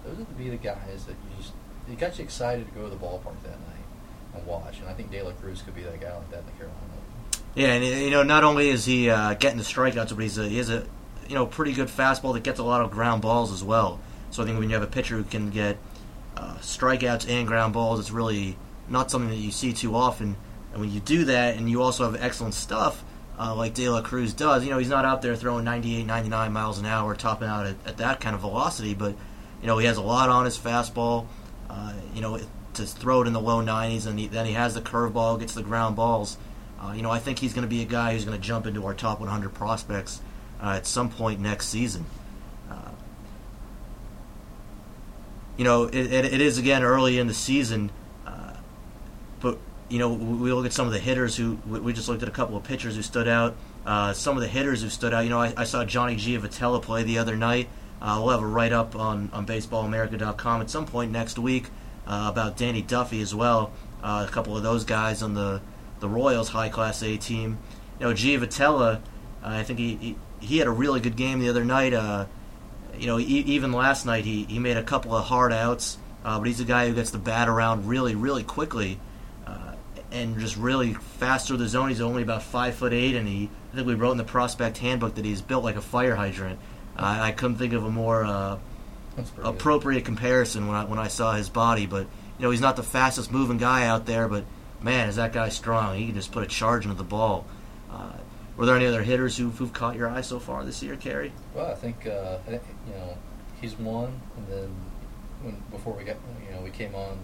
Those 0.05 0.17
would 0.17 0.37
be 0.37 0.49
the 0.49 0.57
guys 0.57 1.05
that 1.07 1.13
you 1.13 1.37
just 1.37 1.53
it 1.89 1.97
got 1.97 2.19
you 2.19 2.23
excited 2.23 2.67
to 2.67 2.71
go 2.73 2.83
to 2.83 2.89
the 2.89 3.01
ballpark 3.01 3.41
that 3.43 3.59
night 3.65 3.87
and 4.35 4.45
watch. 4.45 4.79
And 4.79 4.87
I 4.87 4.93
think 4.93 5.09
De 5.11 5.23
La 5.23 5.31
Cruz 5.31 5.63
could 5.63 5.75
be 5.75 5.81
that 5.81 5.99
guy 5.99 6.15
like 6.15 6.29
that 6.29 6.39
in 6.41 6.45
the 6.45 6.51
Carolina. 6.51 6.98
Yeah, 7.55 7.73
and 7.73 7.83
you 7.83 8.09
know, 8.09 8.23
not 8.23 8.43
only 8.43 8.69
is 8.69 8.85
he 8.85 9.09
uh, 9.09 9.33
getting 9.33 9.57
the 9.57 9.63
strikeouts, 9.63 10.09
but 10.09 10.19
he's 10.19 10.37
a, 10.37 10.47
he 10.47 10.57
has 10.57 10.69
a 10.69 10.85
you 11.27 11.35
know 11.35 11.45
pretty 11.45 11.73
good 11.73 11.87
fastball 11.87 12.33
that 12.33 12.43
gets 12.43 12.59
a 12.59 12.63
lot 12.63 12.81
of 12.81 12.91
ground 12.91 13.21
balls 13.21 13.51
as 13.51 13.63
well. 13.63 13.99
So 14.31 14.43
I 14.43 14.45
think 14.45 14.59
when 14.59 14.69
you 14.69 14.75
have 14.75 14.83
a 14.83 14.87
pitcher 14.87 15.17
who 15.17 15.23
can 15.23 15.49
get 15.49 15.77
uh, 16.39 16.55
strikeouts 16.61 17.29
and 17.29 17.47
ground 17.47 17.73
balls. 17.73 17.99
It's 17.99 18.11
really 18.11 18.57
not 18.87 19.11
something 19.11 19.29
that 19.29 19.35
you 19.35 19.51
see 19.51 19.73
too 19.73 19.95
often. 19.95 20.37
And 20.71 20.81
when 20.81 20.91
you 20.91 20.99
do 20.99 21.25
that, 21.25 21.57
and 21.57 21.69
you 21.69 21.81
also 21.81 22.09
have 22.09 22.21
excellent 22.21 22.53
stuff 22.53 23.03
uh, 23.37 23.55
like 23.55 23.73
De 23.73 23.89
La 23.89 24.01
Cruz 24.01 24.33
does, 24.33 24.63
you 24.63 24.69
know, 24.69 24.77
he's 24.77 24.89
not 24.89 25.05
out 25.05 25.21
there 25.21 25.35
throwing 25.35 25.63
98, 25.63 26.05
99 26.05 26.51
miles 26.51 26.77
an 26.77 26.85
hour, 26.85 27.15
topping 27.15 27.47
out 27.47 27.65
at, 27.65 27.75
at 27.85 27.97
that 27.97 28.19
kind 28.19 28.35
of 28.35 28.41
velocity, 28.41 28.93
but, 28.93 29.15
you 29.61 29.67
know, 29.67 29.77
he 29.77 29.85
has 29.85 29.97
a 29.97 30.01
lot 30.01 30.29
on 30.29 30.43
his 30.45 30.57
fastball, 30.57 31.25
uh, 31.69 31.93
you 32.13 32.21
know, 32.21 32.37
to 32.73 32.85
throw 32.85 33.21
it 33.21 33.27
in 33.27 33.33
the 33.33 33.39
low 33.39 33.61
90s, 33.63 34.07
and 34.07 34.19
he, 34.19 34.27
then 34.27 34.45
he 34.45 34.51
has 34.53 34.73
the 34.73 34.81
curveball, 34.81 35.39
gets 35.39 35.53
the 35.53 35.63
ground 35.63 35.95
balls. 35.95 36.37
Uh, 36.79 36.93
you 36.93 37.01
know, 37.01 37.11
I 37.11 37.19
think 37.19 37.39
he's 37.39 37.53
going 37.53 37.63
to 37.63 37.69
be 37.69 37.81
a 37.81 37.85
guy 37.85 38.13
who's 38.13 38.25
going 38.25 38.39
to 38.39 38.43
jump 38.43 38.65
into 38.65 38.85
our 38.85 38.93
top 38.93 39.19
100 39.19 39.53
prospects 39.53 40.21
uh, 40.61 40.75
at 40.77 40.85
some 40.85 41.09
point 41.09 41.39
next 41.39 41.67
season. 41.67 42.05
you 45.57 45.65
know, 45.65 45.83
it, 45.83 45.95
it, 45.95 46.25
it 46.25 46.39
is 46.39 46.57
again 46.57 46.83
early 46.83 47.19
in 47.19 47.27
the 47.27 47.33
season, 47.33 47.91
uh, 48.25 48.53
but 49.41 49.57
you 49.89 49.99
know, 49.99 50.13
we 50.13 50.53
look 50.53 50.65
at 50.65 50.71
some 50.71 50.87
of 50.87 50.93
the 50.93 50.99
hitters 50.99 51.35
who 51.35 51.55
we 51.67 51.91
just 51.91 52.07
looked 52.07 52.23
at 52.23 52.29
a 52.29 52.31
couple 52.31 52.55
of 52.55 52.63
pitchers 52.63 52.95
who 52.95 53.01
stood 53.01 53.27
out. 53.27 53.57
Uh, 53.85 54.13
some 54.13 54.37
of 54.37 54.41
the 54.41 54.47
hitters 54.47 54.81
who 54.81 54.87
stood 54.87 55.13
out. 55.13 55.25
You 55.25 55.29
know, 55.31 55.41
I, 55.41 55.53
I 55.57 55.63
saw 55.65 55.83
Johnny 55.83 56.15
Giavotella 56.15 56.81
play 56.81 57.03
the 57.03 57.17
other 57.17 57.35
night. 57.35 57.67
Uh, 58.01 58.21
we'll 58.23 58.31
have 58.31 58.41
a 58.41 58.47
write 58.47 58.71
up 58.71 58.95
on, 58.95 59.29
on 59.33 59.45
BaseballAmerica.com 59.45 60.61
at 60.61 60.69
some 60.69 60.85
point 60.85 61.11
next 61.11 61.37
week 61.37 61.67
uh, 62.07 62.29
about 62.31 62.55
Danny 62.55 62.81
Duffy 62.81 63.19
as 63.19 63.35
well. 63.35 63.73
Uh, 64.01 64.25
a 64.25 64.31
couple 64.31 64.55
of 64.55 64.63
those 64.63 64.85
guys 64.85 65.21
on 65.21 65.33
the, 65.33 65.59
the 65.99 66.09
Royals 66.09 66.49
high 66.49 66.69
class 66.69 67.01
A 67.03 67.17
team. 67.17 67.57
You 67.99 68.07
know, 68.07 68.13
Giavotella, 68.13 68.97
uh, 68.97 68.99
I 69.43 69.63
think 69.63 69.79
he, 69.79 69.95
he, 69.95 70.15
he 70.39 70.57
had 70.57 70.67
a 70.67 70.71
really 70.71 70.99
good 70.99 71.15
game 71.15 71.39
the 71.39 71.49
other 71.49 71.65
night 71.65 71.93
you 72.99 73.07
know, 73.07 73.17
e- 73.17 73.23
even 73.23 73.71
last 73.71 74.05
night 74.05 74.25
he, 74.25 74.43
he 74.43 74.59
made 74.59 74.77
a 74.77 74.83
couple 74.83 75.15
of 75.15 75.25
hard 75.25 75.53
outs, 75.53 75.97
uh, 76.23 76.37
but 76.37 76.47
he's 76.47 76.59
a 76.59 76.65
guy 76.65 76.87
who 76.87 76.93
gets 76.93 77.11
the 77.11 77.17
bat 77.17 77.47
around 77.47 77.87
really, 77.87 78.15
really 78.15 78.43
quickly, 78.43 78.99
uh, 79.47 79.73
and 80.11 80.37
just 80.39 80.57
really 80.57 80.93
fast 80.93 81.47
through 81.47 81.57
the 81.57 81.67
zone. 81.67 81.89
He's 81.89 82.01
only 82.01 82.21
about 82.21 82.43
five 82.43 82.75
foot 82.75 82.93
eight, 82.93 83.15
and 83.15 83.27
he 83.27 83.49
I 83.71 83.75
think 83.75 83.87
we 83.87 83.95
wrote 83.95 84.11
in 84.11 84.17
the 84.17 84.23
prospect 84.23 84.77
handbook 84.79 85.15
that 85.15 85.25
he's 85.25 85.41
built 85.41 85.63
like 85.63 85.75
a 85.75 85.81
fire 85.81 86.15
hydrant. 86.15 86.59
Uh, 86.97 87.19
I 87.21 87.31
couldn't 87.31 87.57
think 87.57 87.73
of 87.73 87.85
a 87.85 87.91
more 87.91 88.25
uh, 88.25 88.59
appropriate 89.41 90.03
comparison 90.05 90.67
when 90.67 90.75
I 90.75 90.83
when 90.83 90.99
I 90.99 91.07
saw 91.07 91.33
his 91.33 91.49
body, 91.49 91.85
but 91.85 92.07
you 92.37 92.43
know 92.43 92.51
he's 92.51 92.61
not 92.61 92.75
the 92.75 92.83
fastest 92.83 93.31
moving 93.31 93.57
guy 93.57 93.85
out 93.85 94.05
there, 94.05 94.27
but 94.27 94.43
man, 94.81 95.09
is 95.09 95.15
that 95.17 95.33
guy 95.33 95.49
strong? 95.49 95.97
He 95.97 96.07
can 96.07 96.15
just 96.15 96.31
put 96.31 96.43
a 96.43 96.47
charge 96.47 96.85
into 96.85 96.95
the 96.95 97.03
ball. 97.03 97.45
Uh, 97.91 98.13
were 98.57 98.65
there 98.65 98.75
any 98.75 98.85
other 98.85 99.03
hitters 99.03 99.37
who've, 99.37 99.57
who've 99.57 99.71
caught 99.71 99.95
your 99.95 100.09
eye 100.09 100.21
so 100.21 100.39
far 100.39 100.65
this 100.65 100.83
year, 100.83 100.95
Kary? 100.95 101.31
Well, 101.55 101.67
I 101.67 101.75
think 101.75 102.05
uh, 102.05 102.39
you 102.49 102.93
know 102.93 103.17
he's 103.61 103.77
one, 103.77 104.19
and 104.37 104.47
then 104.47 104.75
when, 105.41 105.63
before 105.71 105.93
we 105.93 106.03
got 106.03 106.17
you 106.45 106.55
know 106.55 106.61
we 106.61 106.69
came 106.69 106.93
on 106.95 107.17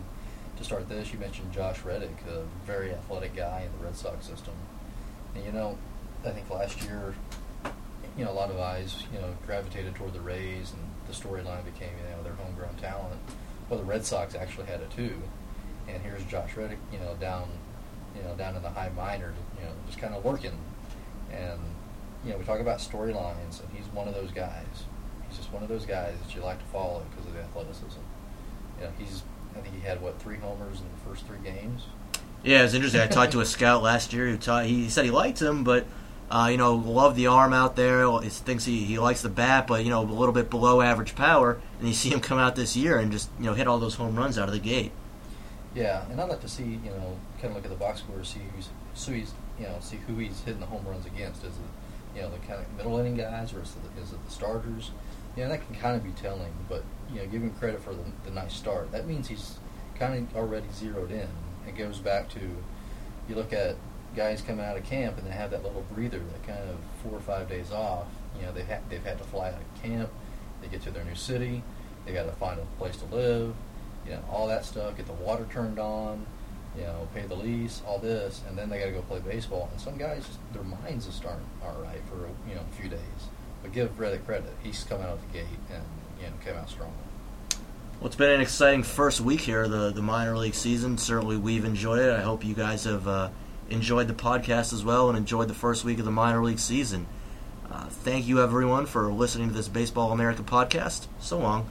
to 0.57 0.63
start 0.63 0.87
this, 0.87 1.11
you 1.11 1.19
mentioned 1.19 1.51
Josh 1.51 1.81
Reddick, 1.83 2.15
a 2.29 2.43
very 2.65 2.91
athletic 2.91 3.35
guy 3.35 3.65
in 3.65 3.77
the 3.77 3.85
Red 3.85 3.95
Sox 3.95 4.25
system, 4.25 4.53
and 5.35 5.43
you 5.43 5.51
know 5.51 5.77
I 6.25 6.29
think 6.29 6.49
last 6.49 6.81
year 6.83 7.13
you 8.17 8.23
know 8.23 8.31
a 8.31 8.33
lot 8.33 8.49
of 8.49 8.57
eyes 8.59 9.03
you 9.13 9.19
know 9.19 9.35
gravitated 9.45 9.95
toward 9.95 10.13
the 10.13 10.21
Rays, 10.21 10.71
and 10.71 10.81
the 11.07 11.13
storyline 11.13 11.65
became 11.65 11.89
you 12.01 12.15
know 12.15 12.23
their 12.23 12.33
homegrown 12.33 12.75
talent. 12.75 13.19
Well, 13.69 13.79
the 13.79 13.85
Red 13.85 14.05
Sox 14.05 14.35
actually 14.35 14.67
had 14.67 14.79
it 14.79 14.91
too, 14.91 15.21
and 15.87 16.01
here's 16.03 16.23
Josh 16.25 16.55
Reddick, 16.55 16.79
you 16.91 16.99
know 16.99 17.15
down 17.15 17.47
you 18.15 18.23
know 18.23 18.35
down 18.35 18.55
in 18.55 18.61
the 18.61 18.69
high 18.69 18.89
minor, 18.95 19.33
you 19.59 19.65
know 19.65 19.71
just 19.87 19.99
kind 19.99 20.13
of 20.13 20.23
working 20.23 20.57
and 21.31 21.59
you 22.25 22.31
know, 22.31 22.37
we 22.37 22.43
talk 22.43 22.59
about 22.59 22.79
storylines, 22.79 23.61
and 23.61 23.69
he's 23.73 23.85
one 23.93 24.07
of 24.07 24.15
those 24.15 24.31
guys. 24.31 24.65
He's 25.27 25.37
just 25.37 25.51
one 25.53 25.61
of 25.61 25.69
those 25.69 25.85
guys 25.85 26.15
that 26.23 26.35
you 26.35 26.41
like 26.41 26.57
to 26.57 26.65
follow 26.65 27.05
because 27.11 27.27
of 27.27 27.33
the 27.33 27.41
athleticism. 27.41 27.99
You 28.79 28.85
know, 28.85 28.91
he's 28.97 29.23
I 29.55 29.61
think 29.61 29.75
he 29.75 29.81
had 29.81 30.01
what 30.01 30.19
three 30.19 30.37
homers 30.37 30.79
in 30.79 30.85
the 30.85 31.09
first 31.09 31.25
three 31.27 31.37
games. 31.43 31.83
Yeah, 32.43 32.63
it's 32.63 32.73
interesting. 32.73 33.01
I 33.01 33.07
talked 33.07 33.31
to 33.33 33.41
a 33.41 33.45
scout 33.45 33.81
last 33.81 34.11
year 34.11 34.27
who 34.27 34.37
taught, 34.37 34.65
he 34.65 34.89
said 34.89 35.05
he 35.05 35.11
liked 35.11 35.41
him, 35.41 35.63
but 35.63 35.85
uh, 36.29 36.49
you 36.51 36.57
know, 36.57 36.73
loved 36.73 37.15
the 37.15 37.27
arm 37.27 37.53
out 37.53 37.75
there. 37.75 38.07
He 38.21 38.29
thinks 38.29 38.65
he, 38.65 38.83
he 38.83 38.99
likes 38.99 39.21
the 39.21 39.29
bat, 39.29 39.67
but 39.67 39.83
you 39.83 39.89
know, 39.89 40.01
a 40.01 40.03
little 40.03 40.33
bit 40.33 40.49
below 40.49 40.81
average 40.81 41.15
power. 41.15 41.59
And 41.79 41.87
you 41.87 41.93
see 41.93 42.09
him 42.09 42.19
come 42.19 42.37
out 42.37 42.55
this 42.55 42.75
year 42.75 42.97
and 42.97 43.11
just 43.11 43.29
you 43.39 43.45
know 43.45 43.53
hit 43.53 43.67
all 43.67 43.79
those 43.79 43.95
home 43.95 44.15
runs 44.15 44.37
out 44.37 44.47
of 44.47 44.53
the 44.53 44.59
gate. 44.59 44.91
Yeah, 45.75 46.05
and 46.09 46.19
I'd 46.21 46.29
like 46.29 46.39
to 46.41 46.47
see 46.47 46.63
you 46.63 46.89
know 46.91 47.17
kind 47.41 47.49
of 47.49 47.55
look 47.55 47.65
at 47.65 47.69
the 47.69 47.77
box 47.77 47.99
score, 47.99 48.23
see 48.23 48.39
who's 48.55 48.69
so 48.93 49.11
he's 49.11 49.33
you 49.59 49.65
know 49.65 49.75
see 49.81 49.97
who 50.07 50.15
he's 50.17 50.39
hitting 50.41 50.61
the 50.61 50.65
home 50.65 50.85
runs 50.87 51.05
against. 51.05 51.43
Is 51.43 51.53
it 51.53 52.15
you 52.15 52.21
know 52.21 52.31
the 52.31 52.37
kind 52.39 52.61
of 52.61 52.73
middle 52.77 52.97
inning 52.97 53.17
guys 53.17 53.53
or 53.53 53.61
is 53.61 53.75
it, 53.75 54.01
is 54.01 54.13
it 54.13 54.25
the 54.25 54.31
starters? 54.31 54.91
You 55.35 55.43
know 55.43 55.49
that 55.49 55.65
can 55.65 55.75
kind 55.75 55.97
of 55.97 56.03
be 56.03 56.11
telling, 56.11 56.53
but 56.69 56.83
you 57.11 57.17
know 57.17 57.25
give 57.27 57.41
him 57.41 57.51
credit 57.51 57.83
for 57.83 57.93
the, 57.93 58.03
the 58.23 58.31
nice 58.31 58.53
start. 58.53 58.91
That 58.93 59.05
means 59.05 59.27
he's 59.27 59.57
kind 59.99 60.27
of 60.29 60.37
already 60.37 60.67
zeroed 60.73 61.11
in. 61.11 61.27
It 61.67 61.77
goes 61.77 61.99
back 61.99 62.29
to 62.29 62.39
you 63.27 63.35
look 63.35 63.51
at 63.51 63.75
guys 64.15 64.41
come 64.41 64.61
out 64.61 64.77
of 64.77 64.83
camp 64.85 65.17
and 65.17 65.27
they 65.27 65.31
have 65.31 65.51
that 65.51 65.63
little 65.63 65.85
breather, 65.93 66.19
that 66.19 66.47
kind 66.47 66.69
of 66.69 66.77
four 67.03 67.17
or 67.17 67.21
five 67.21 67.49
days 67.49 67.71
off. 67.71 68.07
You 68.39 68.45
know, 68.45 68.53
they 68.53 68.63
ha- 68.63 68.81
they've 68.89 69.03
had 69.03 69.17
to 69.17 69.23
fly 69.25 69.49
out 69.49 69.55
of 69.55 69.81
camp. 69.83 70.09
They 70.61 70.69
get 70.69 70.81
to 70.83 70.91
their 70.91 71.03
new 71.03 71.15
city. 71.15 71.63
They 72.05 72.13
got 72.13 72.25
to 72.25 72.31
find 72.31 72.59
a 72.59 72.65
place 72.77 72.95
to 72.97 73.05
live. 73.13 73.55
You 74.05 74.11
know, 74.11 74.23
all 74.31 74.47
that 74.47 74.65
stuff. 74.65 74.97
Get 74.97 75.07
the 75.07 75.13
water 75.13 75.47
turned 75.51 75.79
on. 75.79 76.25
You 76.77 76.83
know, 76.83 77.07
pay 77.13 77.21
the 77.21 77.35
lease, 77.35 77.81
all 77.87 77.99
this, 77.99 78.41
and 78.49 78.57
then 78.57 78.69
they 78.69 78.79
got 78.79 78.87
to 78.87 78.91
go 78.91 79.01
play 79.03 79.19
baseball. 79.19 79.69
And 79.71 79.79
some 79.79 79.97
guys, 79.97 80.25
just, 80.27 80.39
their 80.51 80.63
minds 80.63 81.05
just 81.05 81.23
aren't 81.23 81.39
all 81.63 81.81
right 81.81 82.01
for 82.09 82.27
you 82.49 82.55
know 82.55 82.61
a 82.69 82.75
few 82.75 82.89
days. 82.89 82.99
But 83.61 83.71
give 83.71 83.97
Reddick 83.97 84.25
credit; 84.25 84.53
he's 84.61 84.83
coming 84.83 85.05
out 85.05 85.13
of 85.13 85.21
the 85.21 85.39
gate 85.39 85.47
and 85.73 85.83
you 86.19 86.25
know 86.25 86.33
came 86.43 86.55
out 86.55 86.69
strong. 86.69 86.93
Well, 87.99 88.07
it's 88.07 88.17
been 88.17 88.29
an 88.29 88.41
exciting 88.41 88.83
first 88.83 89.21
week 89.21 89.39
here, 89.39 89.69
the 89.69 89.91
the 89.91 90.01
minor 90.01 90.37
league 90.37 90.53
season. 90.53 90.97
Certainly, 90.97 91.37
we've 91.37 91.63
enjoyed 91.63 91.99
it. 91.99 92.11
I 92.11 92.21
hope 92.21 92.43
you 92.43 92.53
guys 92.53 92.83
have 92.83 93.07
uh, 93.07 93.29
enjoyed 93.69 94.09
the 94.09 94.13
podcast 94.13 94.73
as 94.73 94.83
well 94.83 95.07
and 95.07 95.17
enjoyed 95.17 95.47
the 95.47 95.53
first 95.53 95.85
week 95.85 95.99
of 95.99 96.05
the 96.05 96.11
minor 96.11 96.43
league 96.43 96.59
season. 96.59 97.07
Uh, 97.71 97.85
thank 97.85 98.27
you, 98.27 98.41
everyone, 98.41 98.85
for 98.85 99.11
listening 99.11 99.47
to 99.47 99.53
this 99.53 99.69
Baseball 99.69 100.11
America 100.11 100.43
podcast. 100.43 101.07
So 101.19 101.39
long. 101.39 101.67